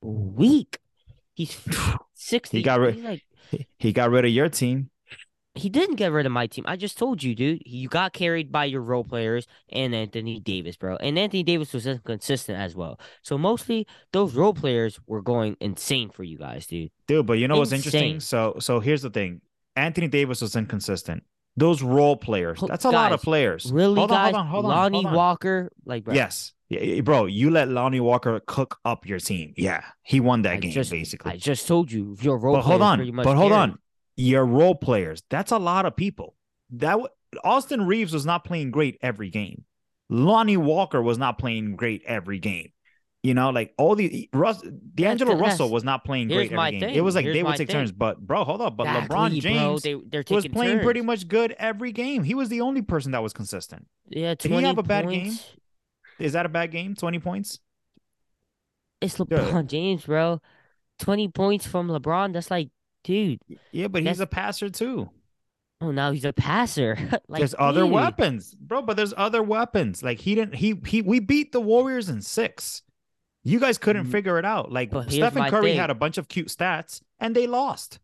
[0.01, 0.79] weak.
[1.35, 1.59] He's
[2.15, 2.57] 60.
[2.57, 3.21] He got rid- like
[3.77, 4.89] He got rid of your team.
[5.55, 6.65] He didn't get rid of my team.
[6.67, 7.61] I just told you, dude.
[7.65, 10.95] You got carried by your role players and Anthony Davis, bro.
[10.97, 12.99] And Anthony Davis was inconsistent as well.
[13.21, 16.91] So mostly those role players were going insane for you guys, dude.
[17.07, 18.19] Dude, but you know what's interesting?
[18.19, 19.41] So so here's the thing.
[19.75, 21.23] Anthony Davis was inconsistent.
[21.55, 23.71] Those role players, that's a lot of players.
[23.71, 24.33] Really, hold on, guys?
[24.33, 24.71] hold on, hold on.
[24.71, 25.13] Lonnie hold on.
[25.13, 26.53] Walker, like, bro, Yes.
[26.69, 29.53] Yeah, bro, you let Lonnie Walker cook up your team.
[29.55, 29.83] Yeah.
[30.01, 31.31] He won that I game, just, basically.
[31.31, 32.55] I just told you your role.
[32.55, 32.97] but hold on.
[33.17, 33.53] But hold carried.
[33.53, 33.79] on.
[34.15, 36.35] Your role players, that's a lot of people.
[36.71, 37.07] That w-
[37.43, 39.65] Austin Reaves was not playing great every game.
[40.09, 42.71] Lonnie Walker was not playing great every game.
[43.23, 46.89] You know, like all the Russ, D'Angelo Russell was not playing here's great every game.
[46.89, 47.77] It was like Here's they would take thing.
[47.77, 47.93] turns.
[47.93, 48.75] But bro, hold up.
[48.75, 49.39] But LeBron Exactly, bro.
[49.39, 52.23] James They, they're was playing pretty much good every game.
[52.23, 53.87] He was the only person that was consistent.
[54.09, 55.39] Yeah, did he 20 have a bad game?
[56.19, 56.95] Is that a bad game?
[56.95, 57.59] 20 points?
[58.99, 60.41] It's LeBron James, bro.
[60.99, 62.33] 20 points from LeBron.
[62.33, 62.69] That's like,
[63.03, 63.39] dude.
[63.71, 65.09] Yeah, but he's a passer too.
[65.81, 66.97] Oh, now he's a passer.
[67.27, 68.81] like, there's other weapons, bro.
[68.81, 70.01] But there's other weapons.
[70.03, 70.55] Like he didn't.
[70.55, 71.01] He he.
[71.01, 72.81] We beat the Warriors in six.
[73.43, 74.71] You guys couldn't Mm, figure it out.
[74.71, 75.77] Like but Stephen Curry thing.
[75.79, 77.99] had a bunch of cute stats and they lost.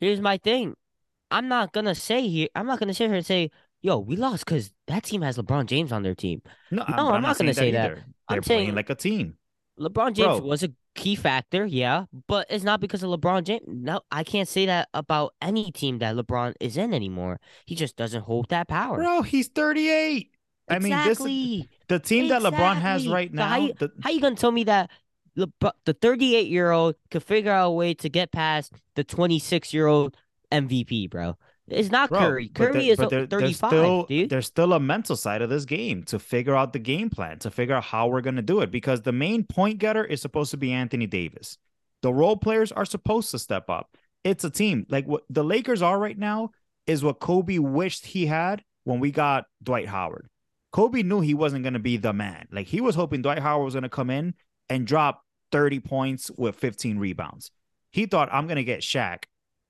[0.00, 0.74] Here's my thing.
[1.30, 2.48] I'm not gonna say here.
[2.56, 3.50] I'm not gonna sit here and say,
[3.82, 6.42] "Yo, we lost" because that team has LeBron James on their team.
[6.72, 7.94] No, No, I'm not gonna saying say that.
[7.94, 9.36] They're I'm playing saying- like a team.
[9.78, 10.40] LeBron James Bro.
[10.40, 13.62] was a key factor, yeah, but it's not because of LeBron James.
[13.66, 17.40] No, I can't say that about any team that LeBron is in anymore.
[17.66, 18.96] He just doesn't hold that power.
[18.96, 20.30] Bro, he's 38.
[20.68, 21.68] I mean, this exactly.
[21.88, 23.12] the team that LeBron has Exactly.
[23.14, 23.48] right So now.
[23.48, 24.90] how you- the- How you gonna tell me that
[25.36, 29.74] LeBron, the 38 year old could figure out a way to get past the 26
[29.74, 30.16] year old
[30.52, 31.36] MVP, bro?
[31.68, 32.48] It's not Bro, Curry.
[32.48, 34.30] Curry is but there- 35, there's still, dude.
[34.30, 37.50] There's still a mental side of this game to figure out the game plan, to
[37.50, 38.70] figure out how we're going to do it.
[38.70, 41.56] Because the main point getter is supposed to be Anthony Davis.
[42.02, 43.96] The role players are supposed to step up.
[44.24, 44.86] It's a team.
[44.90, 46.50] Like what the Lakers are right now
[46.86, 50.28] is what Kobe wished he had when we got Dwight Howard.
[50.70, 52.46] Kobe knew he wasn't going to be the man.
[52.50, 54.34] Like he was hoping Dwight Howard was going to come in
[54.68, 55.22] and drop
[55.52, 57.50] 30 points with 15 rebounds.
[57.90, 59.24] He thought, I'm going to get Shaq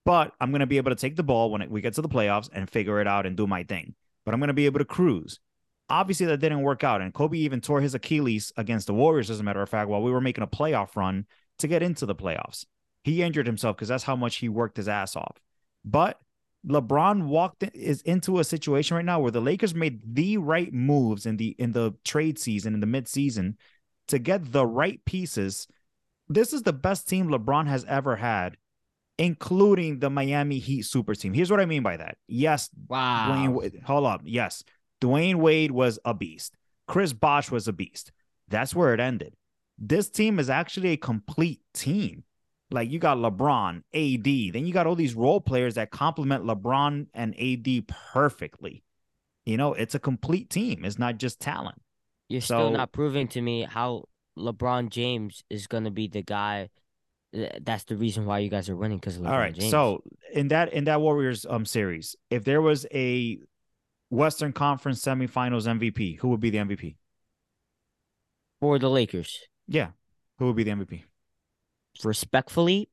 [0.04, 2.08] but I'm going to be able to take the ball when we get to the
[2.08, 3.94] playoffs and figure it out and do my thing.
[4.24, 5.40] But I'm going to be able to cruise.
[5.88, 7.02] Obviously, that didn't work out.
[7.02, 10.02] And Kobe even tore his Achilles against the Warriors, as a matter of fact, while
[10.02, 11.26] we were making a playoff run
[11.58, 12.64] to get into the playoffs.
[13.02, 15.36] He injured himself because that's how much he worked his ass off.
[15.84, 16.18] But
[16.66, 20.72] LeBron walked in, is into a situation right now where the Lakers made the right
[20.72, 23.56] moves in the in the trade season in the midseason
[24.08, 25.66] to get the right pieces.
[26.28, 28.56] This is the best team LeBron has ever had
[29.18, 31.34] including the Miami Heat super team.
[31.34, 32.16] Here's what I mean by that.
[32.26, 33.28] Yes, wow.
[33.30, 34.22] Dwyane Wade, hold up.
[34.24, 34.64] Yes,
[35.00, 36.56] Dwyane Wade was a beast.
[36.86, 38.12] Chris Bosh was a beast.
[38.48, 39.34] That's where it ended.
[39.78, 42.24] This team is actually a complete team.
[42.70, 47.06] Like you got LeBron, AD, then you got all these role players that complement LeBron
[47.14, 48.82] and AD perfectly.
[49.46, 50.84] You know, it's a complete team.
[50.84, 51.80] It's not just talent.
[52.28, 54.04] You're still not proving to me how
[54.38, 56.70] LeBron James is gonna be the guy
[57.62, 59.54] that's the reason why you guys are winning because All right.
[59.54, 59.70] James.
[59.70, 63.38] So in that in that Warriors um series, if there was a
[64.10, 66.96] Western Conference semifinals MVP, who would be the MVP?
[68.60, 69.88] for the Lakers, Yeah.
[70.38, 71.02] Who would be the MVP?
[72.02, 72.88] respectfully,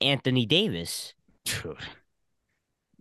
[0.00, 1.14] Anthony Davis.
[1.44, 1.76] Dude.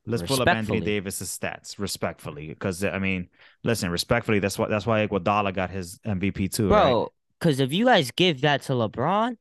[0.06, 0.82] Let's pull up Anthony.
[0.82, 3.30] Davis's stats respectfully, because I mean,
[3.64, 6.70] listen, respectfully, that's what that's why Iguodala got his MVP too.
[6.70, 9.38] Bro, because if you guys give that to LeBron,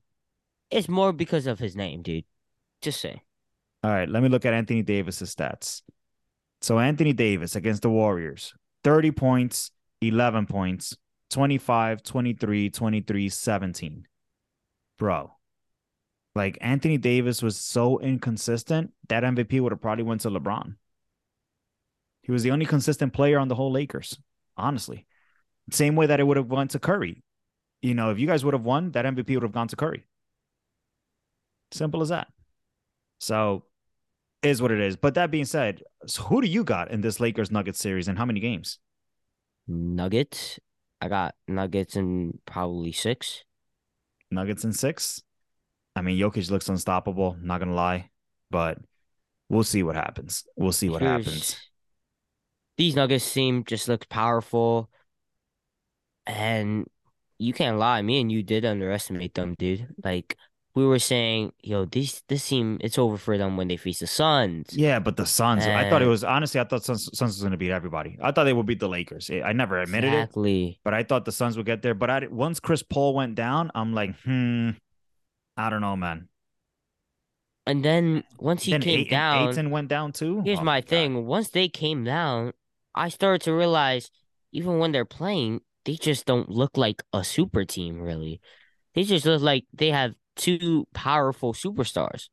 [0.75, 2.25] it's more because of his name, dude.
[2.83, 3.23] Just say.
[3.85, 5.83] All right, let me look at Anthony Davis's stats.
[6.61, 10.97] So Anthony Davis against the Warriors, 30 points, 11 points,
[11.31, 14.07] 25, 23, 23, 17.
[14.99, 15.33] Bro.
[16.35, 20.75] Like Anthony Davis was so inconsistent, that MVP would have probably went to LeBron.
[22.23, 24.19] He was the only consistent player on the whole Lakers,
[24.57, 25.07] honestly.
[25.71, 27.23] Same way that it would have went to Curry.
[27.81, 30.07] You know, if you guys would have won, that MVP would have gone to Curry.
[31.75, 32.29] Simple as that.
[33.19, 33.65] So
[34.43, 34.97] is what it is.
[34.97, 38.17] But that being said, so who do you got in this Lakers Nuggets series and
[38.17, 38.79] how many games?
[39.67, 40.61] Nuggets.
[41.01, 43.43] I got Nuggets in probably six.
[44.31, 45.21] Nuggets in six.
[45.97, 48.11] I mean, Jokic looks unstoppable, not gonna lie.
[48.51, 48.79] But
[49.49, 50.45] we'll see what happens.
[50.57, 51.71] We'll see what Here's- happens.
[52.77, 54.91] These Nuggets seem just looks powerful.
[56.27, 56.87] And
[57.39, 59.89] you can't lie, me and you did underestimate them, dude.
[60.03, 60.37] Like
[60.75, 64.07] we were saying, yo, this this team, it's over for them when they face the
[64.09, 64.77] Suns.
[64.77, 67.57] Yeah, but the Suns, I thought it was honestly, I thought Suns, Suns was gonna
[67.57, 68.19] beat everybody.
[68.21, 69.31] I thought they would beat the Lakers.
[69.31, 70.81] I never admitted it, exactly.
[70.85, 71.95] but I thought the Suns would get there.
[71.95, 74.71] But I once Chris Paul went down, I'm like, hmm,
[75.57, 76.29] I don't know, man.
[77.67, 80.43] And then once he then came down, Ayton went down too.
[80.45, 80.89] Here's Oh my God.
[80.89, 81.27] thing.
[81.27, 82.53] Once they came down,
[82.95, 84.11] I started to realize
[84.53, 88.41] even when they're playing, they just don't look like a super team, really.
[88.95, 92.29] They just look like they have two powerful superstars.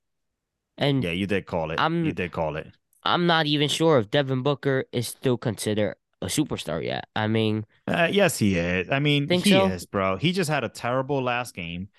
[0.78, 1.76] And Yeah, you did call it.
[1.80, 2.68] you I'm- did call it.
[3.04, 7.06] I'm not even sure if Devin Booker is still considered a superstar yet.
[7.16, 8.90] I mean, Uh, yes, he is.
[8.92, 9.66] I mean, he so?
[9.68, 10.18] is, bro.
[10.18, 11.90] He just had a terrible last game,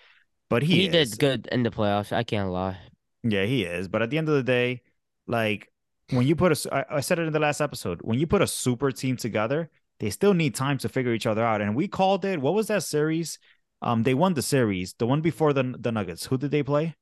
[0.49, 1.11] but he, he, is.
[1.11, 2.12] did good in the playoffs.
[2.12, 2.79] I can't lie.
[3.25, 3.88] Yeah, he is.
[3.88, 4.83] But at the end of the day,
[5.27, 5.73] like
[6.11, 8.43] when you put a, I, I said it in the last episode, when you put
[8.43, 11.61] a super team together, they still need time to figure each other out.
[11.61, 12.41] And we called it.
[12.41, 13.38] What was that series?
[13.83, 14.95] Um, they won the series.
[14.95, 16.27] The one before the the Nuggets.
[16.27, 16.97] Who did they play?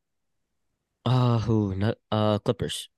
[1.04, 1.74] Uh, who?
[1.74, 2.88] No- Uh, Clippers.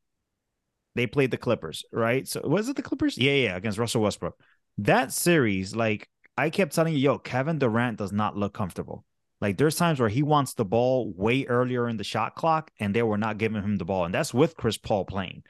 [0.94, 2.26] They played the Clippers, right?
[2.28, 3.16] So was it the Clippers?
[3.16, 4.38] Yeah, yeah, against Russell Westbrook.
[4.78, 9.04] That series, like I kept telling you, yo, Kevin Durant does not look comfortable.
[9.40, 12.94] Like there's times where he wants the ball way earlier in the shot clock, and
[12.94, 15.42] they were not giving him the ball, and that's with Chris Paul playing.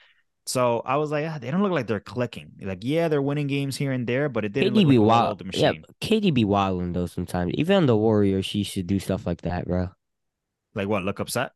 [0.47, 2.53] So I was like, ah, they don't look like they're clicking.
[2.61, 4.97] Like, yeah, they're winning games here and there, but it didn't look KD like be
[4.97, 5.43] a wild.
[5.55, 5.73] Yeah.
[6.01, 7.53] KD be wilding though sometimes.
[7.55, 9.91] Even on the Warriors, she should do stuff like that, bro.
[10.75, 11.05] Like what?
[11.05, 11.53] Look upset.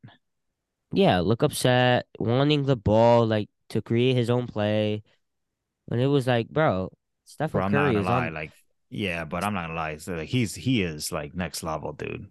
[0.93, 5.03] Yeah, look upset, wanting the ball, like to create his own play.
[5.91, 6.93] And it was like, bro,
[7.25, 8.27] Stephen Bro, I'm not Curry gonna is lie.
[8.29, 8.35] on.
[8.35, 8.53] Like,
[8.91, 9.97] yeah, but I'm not gonna lie.
[9.99, 12.31] So, like, he's he is like next level, dude.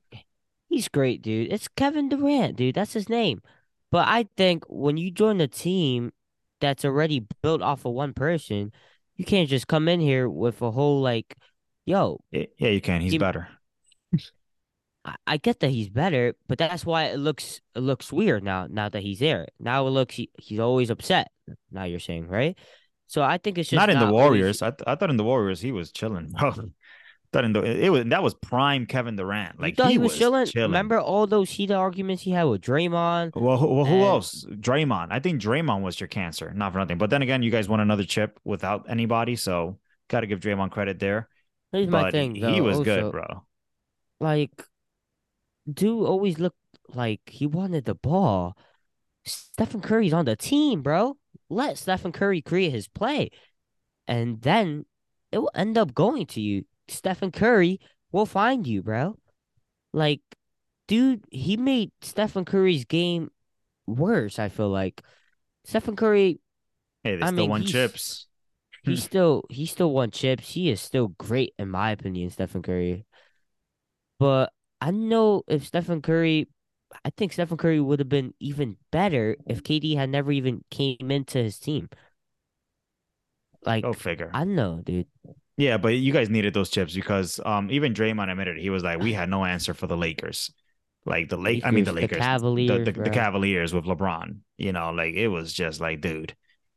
[0.69, 1.51] He's great, dude.
[1.51, 2.75] It's Kevin Durant, dude.
[2.75, 3.41] That's his name.
[3.91, 6.11] But I think when you join a team
[6.65, 8.71] that's already built off of one person,
[9.15, 11.36] you can't just come in here with a whole like,
[11.86, 13.01] yo, Yeah, you can.
[13.01, 13.47] He's Give- better.
[15.06, 18.67] I, I get that he's better, but that's why it looks it looks weird now.
[18.69, 21.28] Now that he's there, now it looks he, he's always upset.
[21.71, 22.58] Now you're saying right?
[23.08, 24.62] So I think it's just not in the always- Warriors.
[24.63, 26.34] I, th- I thought in the Warriors he was chilling.
[27.43, 29.59] In the it was that was prime Kevin Durant.
[29.59, 30.45] Like he, he was, chilling?
[30.45, 30.69] chilling.
[30.69, 33.35] Remember all those heated arguments he had with Draymond?
[33.35, 34.45] Well, who, well, who And- else?
[34.45, 35.07] Draymond.
[35.09, 36.97] I think Draymond was your cancer, not for nothing.
[36.97, 40.71] But then again, you guys won another chip without anybody, so got to give Draymond
[40.71, 41.27] credit there.
[41.71, 43.43] Here's my But thing, he was also, good, bro.
[44.19, 44.51] Like,
[45.71, 46.55] dude always looked
[46.93, 48.55] like he wanted the ball.
[49.25, 51.17] Stephen Curry's on the team, bro.
[51.49, 53.31] Let Stephen Curry create his play,
[54.07, 54.85] and then
[55.31, 56.65] it will end up going to you.
[56.87, 57.79] Stephen Curry
[58.11, 59.17] will find you, bro.
[59.93, 60.21] Like,
[60.87, 63.31] dude, he made Stephen Curry's game
[63.87, 64.39] worse.
[64.39, 65.03] I feel like
[65.65, 66.39] Stephen Curry
[67.03, 68.27] Hey, they I still mean, won chips.
[68.83, 70.53] he still he still won chips.
[70.53, 73.05] He is still great in my opinion, Stephen Curry.
[74.19, 76.47] But I know if Stephen Curry,
[77.03, 81.11] I think Stephen Curry would have been even better if KD had never even came
[81.11, 81.89] into his team.
[83.65, 84.31] Like Go figure.
[84.33, 85.07] I know, dude.
[85.57, 88.99] Yeah, but you guys needed those chips because um even Draymond admitted he was like,
[88.99, 90.51] we had no answer for the Lakers.
[91.05, 93.09] Like the lake, I mean the Lakers, the Cavaliers, the, the, the.
[93.11, 94.39] Cavaliers with LeBron.
[94.57, 96.35] You know, like it was just like, dude,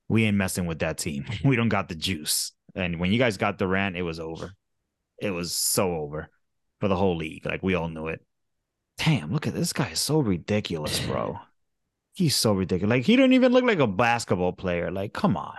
[0.09, 1.25] we ain't messing with that team.
[1.45, 2.53] We don't got the juice.
[2.75, 4.53] And when you guys got Durant, it was over.
[5.19, 6.29] It was so over
[6.81, 7.47] for the whole league.
[7.47, 8.21] Like we all knew it.
[8.99, 11.41] damn, look at this guy is so ridiculous, bro.
[12.15, 12.91] He's so ridiculous.
[12.91, 14.91] Like he don't even look like a basketball player.
[14.91, 15.57] Like, come on.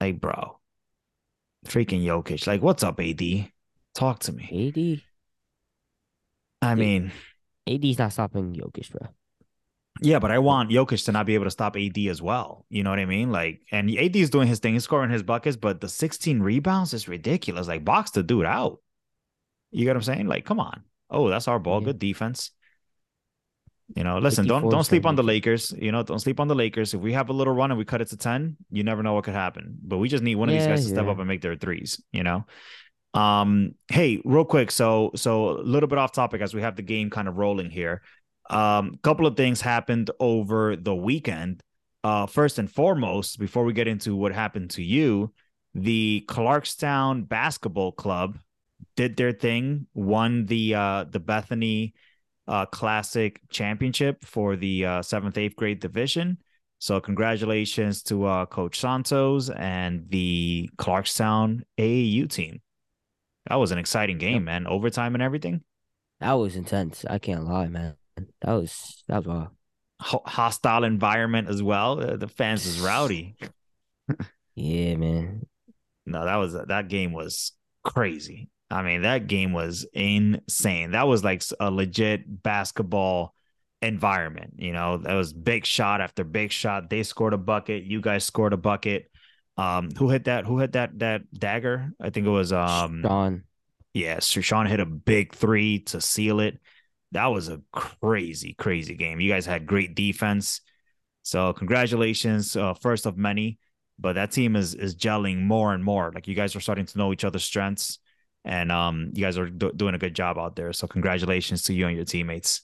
[0.00, 0.58] Like, bro.
[1.64, 2.46] Freaking Jokic.
[2.46, 3.22] Like, what's up, AD?
[3.94, 5.02] Talk to me.
[6.62, 7.12] AD, I mean,
[7.66, 9.08] AD's not stopping Jokic, bro.
[10.00, 12.66] yeah, but I want Jokic to not be able to stop AD as well.
[12.68, 13.30] You know what I mean?
[13.30, 16.92] Like, and AD is doing his thing, he's scoring his buckets, but the 16 rebounds
[16.92, 17.68] is ridiculous.
[17.68, 18.80] Like, box the dude out.
[19.70, 20.26] You get what I'm saying?
[20.26, 20.82] Like, come on.
[21.10, 21.80] Oh, that's our ball.
[21.80, 21.86] Yeah.
[21.86, 22.50] Good defense.
[23.94, 25.72] You know, listen, don't don't sleep on the Lakers.
[25.76, 26.94] You know, don't sleep on the Lakers.
[26.94, 29.12] If we have a little run and we cut it to 10, you never know
[29.12, 29.76] what could happen.
[29.82, 32.02] But we just need one of these guys to step up and make their threes,
[32.10, 32.46] you know.
[33.12, 36.82] Um, hey, real quick, so so a little bit off topic as we have the
[36.82, 38.02] game kind of rolling here.
[38.48, 41.62] Um, couple of things happened over the weekend.
[42.02, 45.32] Uh, first and foremost, before we get into what happened to you,
[45.74, 48.38] the Clarkstown Basketball Club
[48.96, 51.94] did their thing, won the uh the Bethany
[52.46, 56.38] uh Classic Championship for the uh seventh, eighth grade division.
[56.78, 62.60] So congratulations to uh Coach Santos and the Clarkstown AAU team.
[63.48, 64.66] That was an exciting game, man.
[64.66, 65.62] Overtime and everything.
[66.20, 67.04] That was intense.
[67.08, 67.96] I can't lie, man.
[68.40, 69.48] That was that was wild.
[70.00, 72.00] Ho- hostile environment as well.
[72.00, 73.36] Uh, the fans is rowdy.
[74.56, 75.46] Yeah, man.
[76.06, 77.52] No, that was that game was
[77.82, 78.50] crazy.
[78.74, 80.90] I mean, that game was insane.
[80.90, 83.34] That was like a legit basketball
[83.80, 84.54] environment.
[84.58, 86.90] You know, that was big shot after big shot.
[86.90, 87.84] They scored a bucket.
[87.84, 89.10] You guys scored a bucket.
[89.56, 90.44] Um, who hit that?
[90.44, 90.98] Who hit that?
[90.98, 91.92] That dagger?
[92.00, 93.02] I think it was um.
[93.02, 93.44] Sean.
[93.92, 96.58] Yeah, Sean hit a big three to seal it.
[97.12, 99.20] That was a crazy, crazy game.
[99.20, 100.62] You guys had great defense.
[101.22, 103.60] So congratulations, uh, first of many.
[104.00, 106.10] But that team is is gelling more and more.
[106.12, 108.00] Like you guys are starting to know each other's strengths,
[108.44, 110.72] and um, you guys are do- doing a good job out there.
[110.72, 112.62] So congratulations to you and your teammates.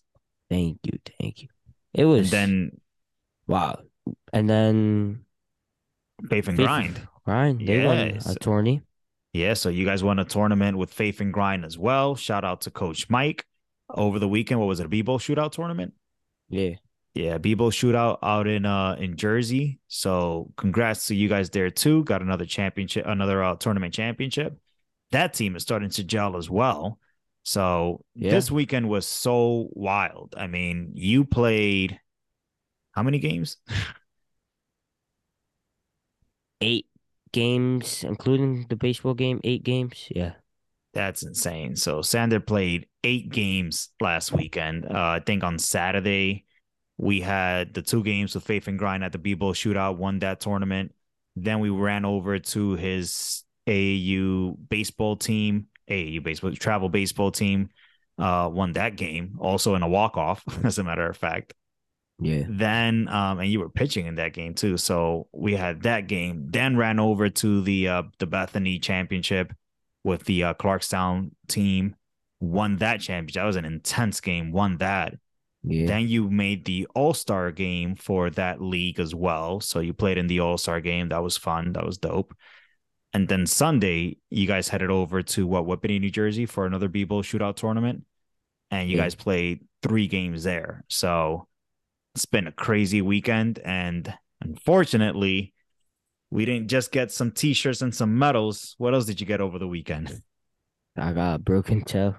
[0.48, 1.48] Thank you, thank you.
[1.94, 2.80] It was And then
[3.46, 3.80] wow.
[4.32, 5.24] And then
[6.28, 7.08] faith and Faith- grind.
[7.24, 7.66] Grind.
[7.66, 8.82] They won a tourney.
[9.32, 12.16] Yeah, so you guys won a tournament with Faith and Grind as well.
[12.16, 13.44] Shout out to Coach Mike
[13.88, 14.58] over the weekend.
[14.58, 14.86] What was it?
[14.86, 15.94] A B-Bowl shootout tournament?
[16.48, 16.74] Yeah.
[17.14, 19.80] Yeah, Bebo shootout out in uh in Jersey.
[19.88, 22.04] So congrats to you guys there too.
[22.04, 24.56] Got another championship, another uh, tournament championship.
[25.12, 26.98] That team is starting to gel as well.
[27.42, 28.30] So Yeah.
[28.30, 30.34] this weekend was so wild.
[30.36, 31.98] I mean, you played
[32.92, 33.56] how many games?
[36.60, 36.86] Eight
[37.32, 40.06] games, including the baseball game, eight games.
[40.10, 40.32] Yeah.
[40.92, 41.76] That's insane.
[41.76, 44.84] So Xander played eight games last weekend.
[44.84, 46.44] Uh, I think on Saturday
[46.98, 50.40] we had the two games with Faith and Grind at the B-Bowl shootout, won that
[50.40, 50.92] tournament.
[51.36, 57.70] Then we ran over to his AAU baseball team, AAU baseball travel baseball team,
[58.18, 61.54] uh, won that game also in a walk-off, as a matter of fact.
[62.20, 62.44] Yeah.
[62.48, 64.76] Then um, and you were pitching in that game too.
[64.76, 66.48] So we had that game.
[66.50, 69.54] Then ran over to the uh the Bethany championship
[70.04, 71.96] with the uh, Clarkstown team.
[72.38, 73.40] Won that championship.
[73.40, 74.52] That was an intense game.
[74.52, 75.14] Won that.
[75.62, 75.86] Yeah.
[75.86, 79.60] Then you made the All Star game for that league as well.
[79.60, 81.08] So you played in the All Star game.
[81.08, 81.72] That was fun.
[81.72, 82.34] That was dope.
[83.12, 87.22] And then Sunday, you guys headed over to what Whippany, New Jersey, for another B-Bowl
[87.22, 88.04] shootout tournament,
[88.70, 89.04] and you Yeah.
[89.04, 90.84] guys played three games there.
[90.88, 91.48] So
[92.14, 95.54] it's been a crazy weekend, and unfortunately,
[96.30, 98.76] we didn't just get some T-shirts and some medals.
[98.78, 100.22] What else did you get over the weekend?
[100.96, 102.14] I got a broken toe.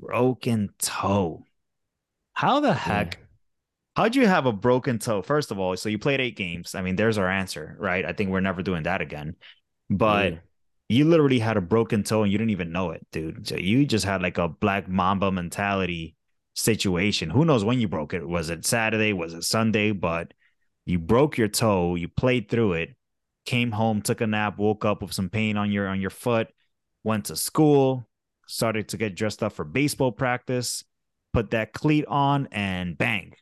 [0.00, 1.44] Broken toe.
[2.34, 3.14] How the heck?
[3.14, 3.20] Yeah.
[3.96, 5.22] How'd you have a broken toe?
[5.22, 6.74] First of all, so you played eight games.
[6.74, 8.04] I mean, there's our answer, right?
[8.04, 9.36] I think we're never doing that again.
[9.90, 10.38] But Yeah.
[10.88, 13.46] you literally had a broken toe and you didn't even know it, dude.
[13.46, 16.16] So you just had like a black mamba mentality
[16.54, 17.30] situation.
[17.30, 18.26] Who knows when you broke it?
[18.26, 19.12] Was it Saturday?
[19.12, 19.92] Was it Sunday?
[19.92, 20.32] But
[20.86, 22.94] you broke your toe, you played through it,
[23.46, 26.48] came home, took a nap, woke up with some pain on your on your foot,
[27.02, 28.06] went to school,
[28.46, 30.84] started to get dressed up for baseball practice,
[31.32, 33.34] put that cleat on, and bang,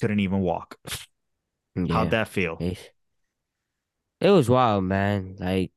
[0.00, 0.76] couldn't even walk.
[1.74, 1.92] Yeah.
[1.94, 2.58] How'd that feel?
[4.22, 5.34] It was wild, man.
[5.40, 5.72] Like,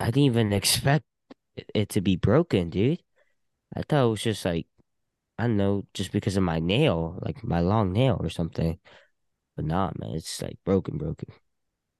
[0.00, 1.04] I didn't even expect
[1.74, 3.02] it- to be broken, dude.
[3.76, 4.66] I thought it was just like,
[5.38, 8.78] I don't know, just because of my nail, like my long nail or something.
[9.56, 11.28] But nah, man, it's like broken, broken.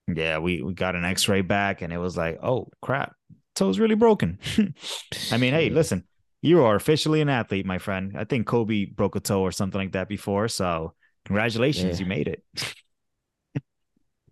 [0.06, 3.14] Yeah, we we got an X-ray back, and it was like, oh crap,
[3.54, 4.38] toe's really broken.
[5.30, 6.04] I mean, hey, listen,
[6.40, 8.16] you are officially an athlete, my friend.
[8.16, 10.94] I think Kobe broke a toe or something like that before, so
[11.26, 12.04] congratulations, Yeah.
[12.04, 12.42] you made it.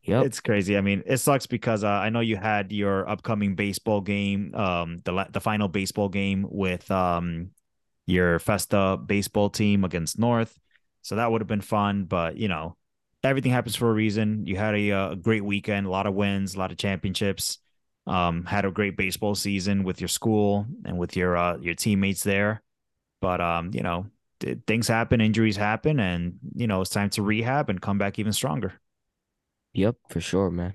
[0.07, 0.27] Yep.
[0.27, 0.77] It's crazy.
[0.77, 4.99] I mean, it sucks because uh, I know you had your upcoming baseball game, um,
[5.05, 7.51] the la- the final baseball game with um
[8.07, 10.59] your Festa baseball team against North.
[11.03, 12.05] So that would have been fun.
[12.05, 12.77] But, you know,
[13.23, 14.47] everything happens for a reason.
[14.47, 17.59] You had a, uh, a great weekend, a lot of wins, a lot of championships.
[18.07, 22.23] Um, had a great baseball season with your school and with your uh, your teammates
[22.23, 22.63] there.
[23.21, 24.07] But um, you know,
[24.69, 28.33] things happen, injuries happen, and you know it's time to rehab and come back even
[28.33, 28.75] stronger.
[29.77, 30.75] Yep, for sure, man.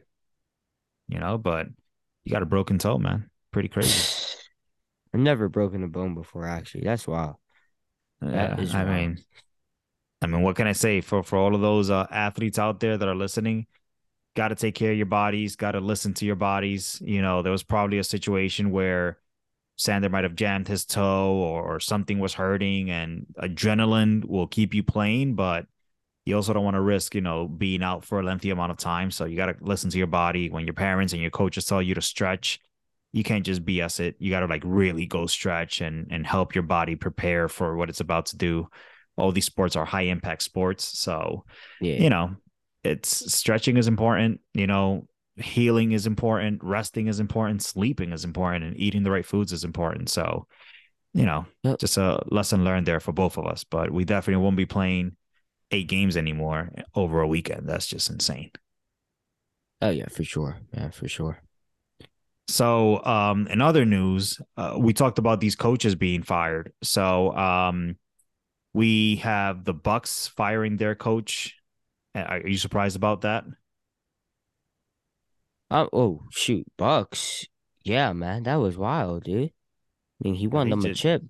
[1.08, 1.68] You know, but
[2.24, 3.30] you got a broken toe, man.
[3.52, 4.38] Pretty crazy.
[5.14, 6.84] I've never broken a bone before, actually.
[6.84, 7.36] That's wild.
[8.22, 9.18] That yeah, I mean,
[10.22, 12.96] I mean, what can I say for for all of those uh, athletes out there
[12.96, 13.66] that are listening?
[14.36, 15.56] Got to take care of your bodies.
[15.56, 17.02] Got to listen to your bodies.
[17.04, 19.18] You know, there was probably a situation where
[19.80, 24.76] Xander might have jammed his toe or, or something was hurting, and adrenaline will keep
[24.76, 25.66] you playing, but
[26.26, 28.78] you also don't want to risk, you know, being out for a lengthy amount of
[28.78, 29.10] time.
[29.10, 30.50] So you got to listen to your body.
[30.50, 32.60] When your parents and your coaches tell you to stretch,
[33.12, 34.16] you can't just BS it.
[34.20, 37.90] You got to like really go stretch and and help your body prepare for what
[37.90, 38.70] it's about to do.
[39.18, 41.44] All these sports are high impact sports, so
[41.82, 41.96] yeah.
[41.96, 42.36] you know,
[42.84, 44.40] it's stretching is important.
[44.54, 49.26] You know, healing is important, resting is important, sleeping is important, and eating the right
[49.26, 50.10] foods is important.
[50.10, 50.48] So,
[51.14, 51.80] you know, yep.
[51.80, 53.64] just a lesson learned there for both of us.
[53.64, 55.18] But we definitely won't be playing
[55.72, 57.68] eight games anymore over a weekend.
[57.68, 58.52] That's just insane.
[59.82, 61.42] Oh yeah, for sure, yeah, for sure.
[62.48, 66.74] So, um, in other news, uh, we talked about these coaches being fired.
[66.84, 67.96] So, um,
[68.74, 71.56] we have the Bucks firing their coach.
[72.14, 73.46] Are you surprised about that?
[75.70, 77.46] Uh, oh shoot, Bucks.
[77.84, 79.50] Yeah, man, that was wild, dude.
[79.50, 79.52] I
[80.22, 81.24] mean, he won them just, a chip.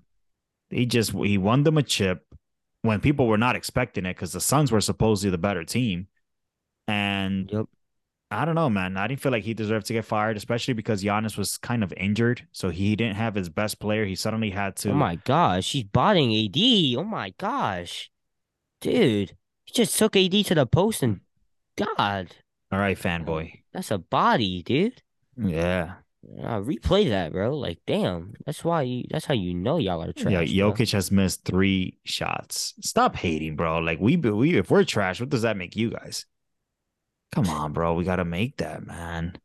[0.70, 2.24] He just he won them a chip
[2.82, 6.08] when people were not expecting it because the Suns were supposedly the better team,
[6.86, 7.66] and yep.
[8.30, 8.96] I don't know, man.
[8.96, 11.92] I didn't feel like he deserved to get fired, especially because Giannis was kind of
[11.96, 14.04] injured, so he didn't have his best player.
[14.04, 14.90] He suddenly had to.
[14.90, 16.98] Oh my gosh, he's botting AD.
[16.98, 18.10] Oh my gosh,
[18.80, 21.20] dude, he just took AD to the post and
[21.76, 22.34] God.
[22.70, 23.60] All right, fanboy.
[23.72, 25.02] That's a body, dude.
[25.36, 25.94] Yeah.
[26.40, 27.56] Uh, replay that, bro.
[27.56, 28.34] Like, damn.
[28.46, 29.04] That's why you.
[29.10, 30.32] That's how you know y'all are trash.
[30.32, 30.96] Yeah, Jokic bro.
[30.98, 32.74] has missed three shots.
[32.80, 33.78] Stop hating, bro.
[33.78, 36.26] Like we, we, if we're trash, what does that make you guys?
[37.32, 37.94] Come on, bro.
[37.94, 39.36] We got to make that, man.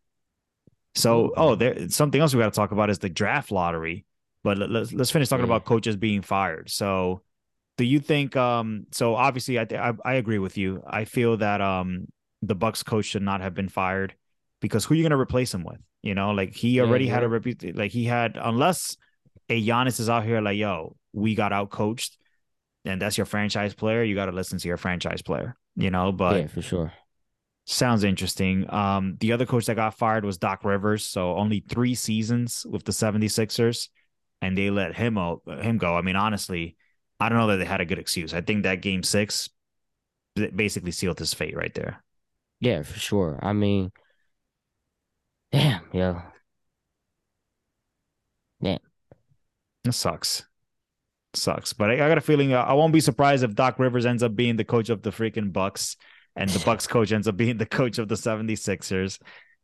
[0.93, 4.05] So, oh, there something else we got to talk about is the draft lottery.
[4.43, 5.51] But let's let's finish talking yeah.
[5.51, 6.69] about coaches being fired.
[6.69, 7.21] So,
[7.77, 8.35] do you think?
[8.35, 10.83] Um, so obviously, I, I I agree with you.
[10.87, 12.07] I feel that um
[12.41, 14.15] the Bucks coach should not have been fired
[14.61, 15.79] because who are you going to replace him with?
[16.07, 17.75] You know, like he already yeah, had a reputation.
[17.75, 18.95] Like he had, unless
[19.49, 22.17] a Giannis is out here like, yo, we got out coached,
[22.85, 24.03] and that's your franchise player.
[24.03, 25.57] You got to listen to your franchise player.
[25.75, 26.93] You know, but yeah, for sure.
[27.65, 28.73] Sounds interesting.
[28.73, 31.05] Um, the other coach that got fired was Doc Rivers.
[31.05, 33.89] So only three seasons with the 76ers,
[34.41, 35.97] and they let him out, him go.
[35.97, 36.77] I mean, honestly,
[37.19, 38.33] I don't know that they had a good excuse.
[38.33, 39.49] I think that game six
[40.55, 42.01] basically sealed his fate right there.
[42.61, 43.39] Yeah, for sure.
[43.41, 43.91] I mean,
[45.51, 46.21] damn, yo.
[48.61, 48.79] Damn.
[49.85, 50.45] It sucks.
[51.33, 51.73] Sucks.
[51.73, 54.23] But I, I got a feeling uh, I won't be surprised if Doc Rivers ends
[54.23, 55.97] up being the coach of the freaking Bucks
[56.37, 59.19] and the Bucks coach ends up being the coach of the 76ers.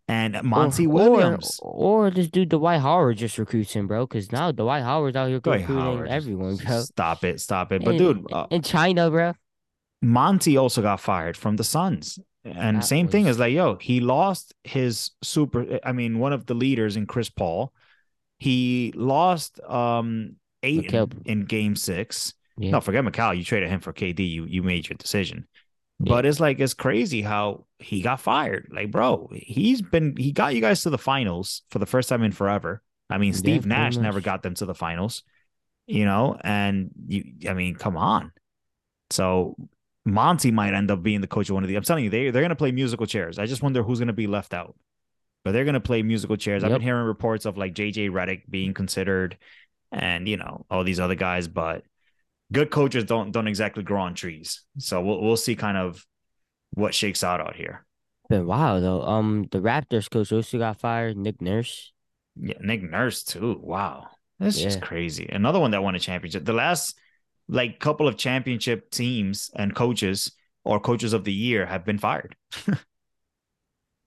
[0.08, 1.60] And Monty or, Williams.
[1.62, 4.06] Or, or this dude Dwight Howard just recruits him, bro.
[4.06, 6.10] Because now Dwight Howard's out here recruiting Howard.
[6.10, 6.82] everyone, bro.
[6.82, 7.40] Stop it.
[7.40, 7.86] Stop it.
[7.86, 8.26] But dude.
[8.32, 9.34] Uh, in China, bro.
[10.02, 12.20] Monty also got fired from the Suns.
[12.46, 13.12] And same was...
[13.12, 15.80] thing is like, yo, he lost his super.
[15.84, 17.74] I mean, one of the leaders in Chris Paul.
[18.40, 22.34] He lost um eight in, in, game six.
[22.58, 22.72] Yeah.
[22.72, 23.38] No, forget Mikal.
[23.38, 24.30] You traded him for KD.
[24.30, 25.48] You you made your decision.
[26.00, 26.30] But yeah.
[26.30, 28.70] it's like it's crazy how he got fired.
[28.74, 32.24] Like, bro, he's been he got you guys to the finals for the first time
[32.24, 32.82] in forever.
[33.10, 35.24] I mean, Steve yeah, Nash never got them to the finals,
[35.88, 38.34] you know, and you I mean, come on.
[39.12, 39.56] So
[40.06, 41.76] Monty might end up being the coach of one of the.
[41.76, 43.40] I'm telling you, they they're gonna play musical chairs.
[43.40, 44.76] I just wonder who's gonna be left out.
[45.44, 46.64] But they're gonna play musical chairs.
[46.64, 46.72] Yep.
[46.72, 49.38] I've been hearing reports of like JJ Redick being considered,
[49.92, 51.48] and you know all these other guys.
[51.48, 51.84] But
[52.52, 54.62] good coaches don't don't exactly grow on trees.
[54.78, 56.06] So we'll we'll see kind of
[56.72, 57.86] what shakes out out here.
[58.30, 59.04] Been wow though.
[59.04, 61.18] Um, the Raptors coach also got fired.
[61.18, 61.94] Nick Nurse.
[62.36, 63.60] Yeah, Nick Nurse too.
[63.62, 64.08] Wow,
[64.40, 64.66] that's yeah.
[64.66, 65.30] just crazy.
[65.32, 66.46] Another one that won a championship.
[66.46, 66.98] The last
[67.48, 70.32] like couple of championship teams and coaches
[70.64, 72.36] or coaches of the year have been fired.
[72.68, 72.78] like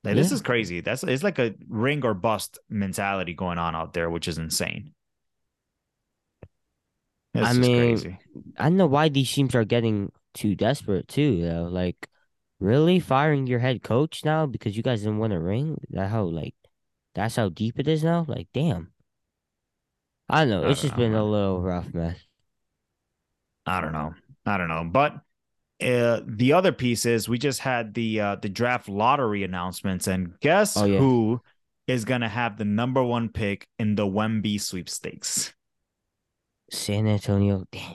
[0.05, 0.14] yeah.
[0.14, 0.80] this is crazy.
[0.80, 4.93] That's it's like a ring or bust mentality going on out there, which is insane.
[7.34, 8.18] I mean, crazy.
[8.59, 11.68] I know why these teams are getting too desperate too, though.
[11.70, 12.09] Like,
[12.61, 15.78] really firing your head coach now because you guys didn't win a ring?
[15.91, 16.55] That how like
[17.14, 18.24] that's how deep it is now?
[18.28, 18.93] Like, damn.
[20.28, 20.68] I don't know.
[20.68, 22.16] It's just know, been a little rough, man.
[23.67, 24.14] I don't know.
[24.45, 24.85] I don't know.
[24.85, 25.14] But
[25.83, 30.39] uh, the other piece is we just had the uh, the draft lottery announcements, and
[30.41, 30.99] guess Oh, yeah.
[30.99, 31.41] who
[31.87, 35.53] is gonna have the number one pick in the Wemby sweepstakes?
[36.71, 37.64] San Antonio.
[37.71, 37.95] Damn.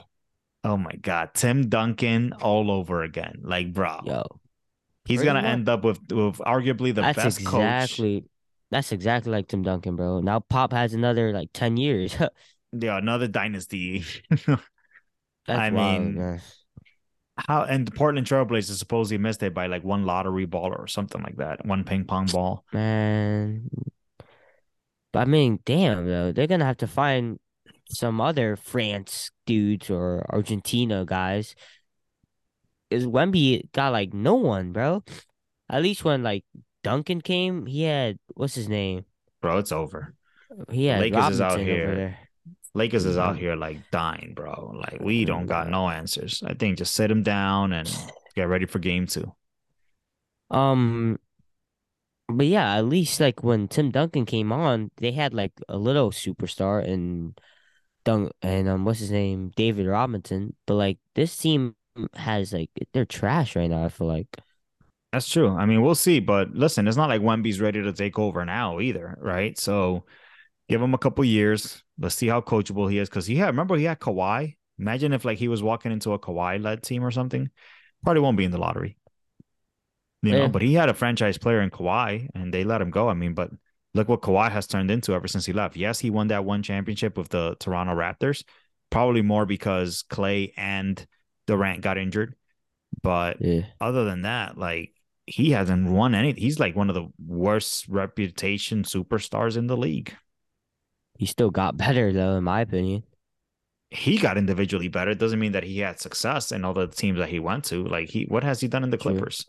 [0.64, 3.40] Oh my God, Tim Duncan all over again.
[3.42, 4.26] Like, bro, Yo.
[5.04, 7.54] he's gonna end up with with arguably the that's best coach.
[7.54, 8.24] exactly
[8.70, 10.20] that's exactly like Tim Duncan, bro.
[10.20, 12.16] Now Pop has another like ten years.
[12.74, 14.02] Yeah, another dynasty.
[15.48, 16.40] I wild, mean, man.
[17.36, 21.22] How and the Portland Trailblazers supposedly missed it by like one lottery ball or something
[21.22, 22.64] like that, one ping pong ball.
[22.72, 23.70] man.
[25.12, 27.38] But I mean, damn though, they're gonna have to find
[27.88, 31.54] some other France dudes or Argentina guys.
[32.90, 35.02] Is Wemby got like no one, bro?
[35.70, 36.44] At least when like
[36.82, 39.04] Duncan came, he had what's his name?
[39.40, 40.14] Bro, it's over.
[40.70, 42.18] He had Lakers is out Robinson here.
[42.74, 43.30] Lakers is Mm-hmm.
[43.30, 44.72] out here like dying, bro.
[44.76, 46.42] Like we don't got no answers.
[46.46, 47.88] I think just sit him down and
[48.34, 49.34] get ready for game two.
[50.50, 51.18] Um,
[52.28, 56.10] but yeah, at least like when Tim Duncan came on, they had like a little
[56.10, 57.38] superstar and
[58.04, 60.56] Dunk and um, what's his name, David Robinson.
[60.66, 61.76] But like this team
[62.14, 63.84] has like they're trash right now.
[63.84, 64.28] I feel like
[65.12, 65.50] That's true.
[65.50, 66.20] I mean, we'll see.
[66.20, 69.58] But listen, it's not like Wemby's ready to take over now either, right?
[69.58, 70.04] So
[70.72, 71.82] give him a couple years.
[71.98, 73.08] Let's see how coachable he is.
[73.08, 74.56] Because he had remember he had Kawhi.
[74.78, 77.50] Imagine if like he was walking into a Kawhi led team or something.
[78.02, 78.96] Probably won't be in the lottery.
[80.22, 80.48] You know, Yeah.
[80.48, 83.08] but he had a franchise player in Kawhi and they let him go.
[83.08, 83.50] I mean, but
[83.94, 85.76] look what Kawhi has turned into ever since he left.
[85.76, 88.44] Yes, he won that one championship with the Toronto Raptors,
[88.90, 91.04] probably more because Klay and
[91.46, 92.34] Durant got injured.
[93.02, 94.92] But yeah, other than that, like
[95.26, 96.32] he hasn't won any.
[96.32, 100.14] He's like one of the worst reputation superstars in the league.
[101.22, 103.04] He still got better though, in my opinion.
[103.90, 105.12] He got individually better.
[105.12, 107.84] It doesn't mean that he had success in all the teams that he went to.
[107.84, 109.02] Like he, what has he done in the True.
[109.14, 109.46] Clippers?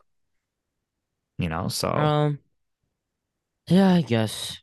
[1.38, 2.40] You know, so Um,
[3.68, 4.60] yeah, I guess.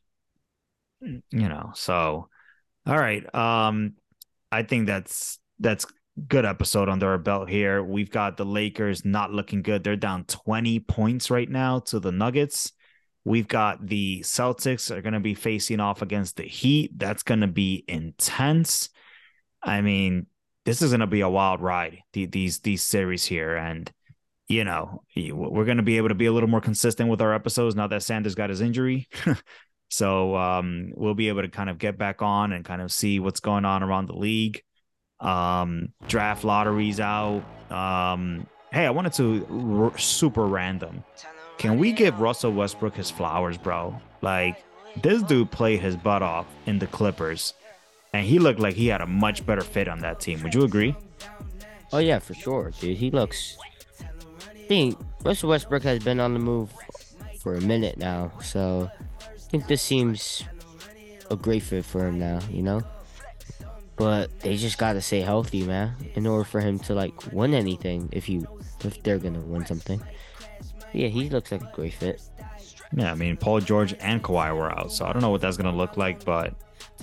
[1.01, 2.29] you know, so
[2.87, 3.25] all right.
[3.35, 3.95] Um,
[4.53, 5.87] I think that's that's
[6.29, 7.83] good episode under our belt here.
[7.83, 9.85] We've got the Lakers not looking good.
[9.85, 12.73] They're down 20 points right now to the Nuggets.
[13.25, 16.93] We've got the Celtics are going to be facing off against the Heat.
[16.99, 18.89] That's going to be intense.
[19.63, 20.27] I mean,
[20.65, 21.99] this is going to be a wild ride.
[22.13, 23.91] the- These these series here, and
[24.49, 27.33] you know, we're going to be able to be a little more consistent with our
[27.35, 29.07] episodes now that Xander's got his injury.
[29.91, 33.21] so um, we'll be able to kind of get back on and kind of see
[33.21, 34.63] what's going on around the league.
[35.21, 37.45] Um, draft lotteries out.
[37.71, 39.47] Um, hey, I wanted to
[39.93, 41.05] r- super random.
[41.61, 43.95] Can we give Russell Westbrook his flowers, bro?
[44.23, 44.65] Like
[45.03, 47.53] this dude played his butt off in the Clippers,
[48.15, 50.43] and he looked like he had a much better fit on that team.
[50.43, 50.97] Would you agree?
[51.93, 52.97] Oh yeah, for sure, dude.
[52.97, 53.59] He looks.
[54.01, 56.73] I think Russell Westbrook has been on the move
[57.41, 58.91] for a minute now, so
[59.21, 60.43] I think this seems
[61.31, 62.41] a great fit for him now.
[62.51, 62.81] You know,
[63.97, 68.09] but they just gotta stay healthy, man, in order for him to like win anything.
[68.13, 68.47] If you,
[68.83, 70.01] if they're gonna win something,
[70.93, 72.23] yeah, he looks like a great fit.
[72.93, 75.57] Yeah, I mean, Paul George and Kawhi were out, so I don't know what that's
[75.57, 76.55] gonna look like, but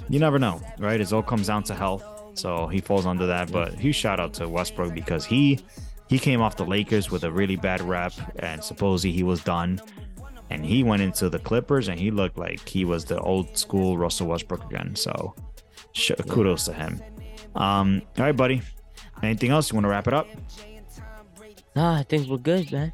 [0.10, 1.00] you never know, right?
[1.00, 3.52] It all comes down to health, so he falls under that.
[3.52, 5.60] But huge shout out to Westbrook because he
[6.10, 9.80] he came off the Lakers with a really bad rep, and supposedly he was done,
[10.50, 13.98] and he went into the Clippers and he looked like he was the old school
[13.98, 14.96] Russell Westbrook again.
[14.96, 15.36] So
[15.94, 17.02] sh- kudos to him.
[17.56, 18.62] Um, all right, buddy.
[19.24, 20.28] Anything else you want to wrap it up?
[21.76, 22.94] Nah, I think we're good, man.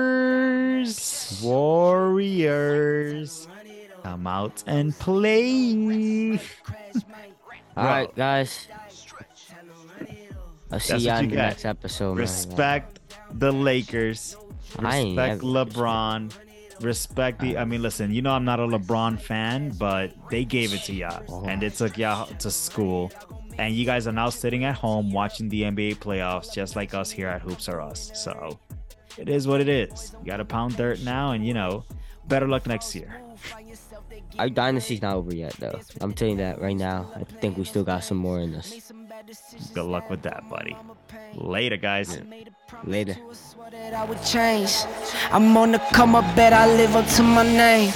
[0.00, 3.46] Lakers, Warriors,
[4.02, 6.40] come out and play.
[7.76, 8.66] All right, guys.
[10.72, 11.42] I'll see ya what in the got.
[11.48, 12.18] next episode, man.
[12.18, 13.00] Respect
[13.38, 14.36] the Lakers.
[14.78, 16.32] Respect LeBron.
[16.80, 17.58] Respect the.
[17.58, 18.12] I mean, listen.
[18.12, 21.44] You know I'm not a LeBron fan, but they gave it to ya, Oh.
[21.44, 23.12] and it took ya to school.
[23.58, 27.10] And you guys are now sitting at home watching the NBA playoffs, just like us
[27.10, 28.10] here at Hoops Are Us.
[28.14, 28.58] So
[29.20, 30.14] it is what it is.
[30.20, 31.84] You got to pound dirt now, and you know,
[32.26, 33.20] better luck next year.
[34.38, 35.78] Our dynasty's not over yet, though.
[36.00, 37.10] I'm telling you that right now.
[37.14, 38.92] I think we still got some more in us.
[39.74, 40.76] Good luck with that, buddy.
[41.34, 42.18] Later, guys.
[42.84, 43.16] Later.
[43.94, 44.72] I would change.
[45.30, 47.92] I'm on the come up, bet I live up to my name.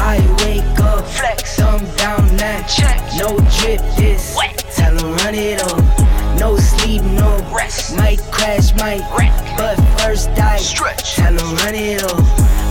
[0.00, 2.98] I wake up, flex, thumb down that check.
[3.18, 4.34] No drip this,
[4.76, 6.07] tell 'em run it up.
[6.38, 7.96] No sleep, no rest.
[7.96, 9.34] Might crash, might wreck.
[9.56, 12.18] But first I stretch, tell 'em run it up.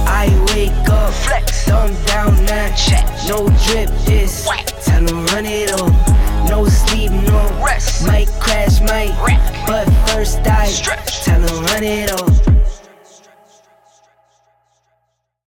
[0.07, 3.05] I wake up, flex, thumb down that check.
[3.27, 4.47] No drip this,
[4.85, 5.91] tell 'em run it up.
[6.49, 8.05] No sleep, no rest.
[8.07, 9.41] Might crash, might, wreck.
[9.67, 11.23] but first I stretch.
[11.25, 12.56] tell 'em run it off.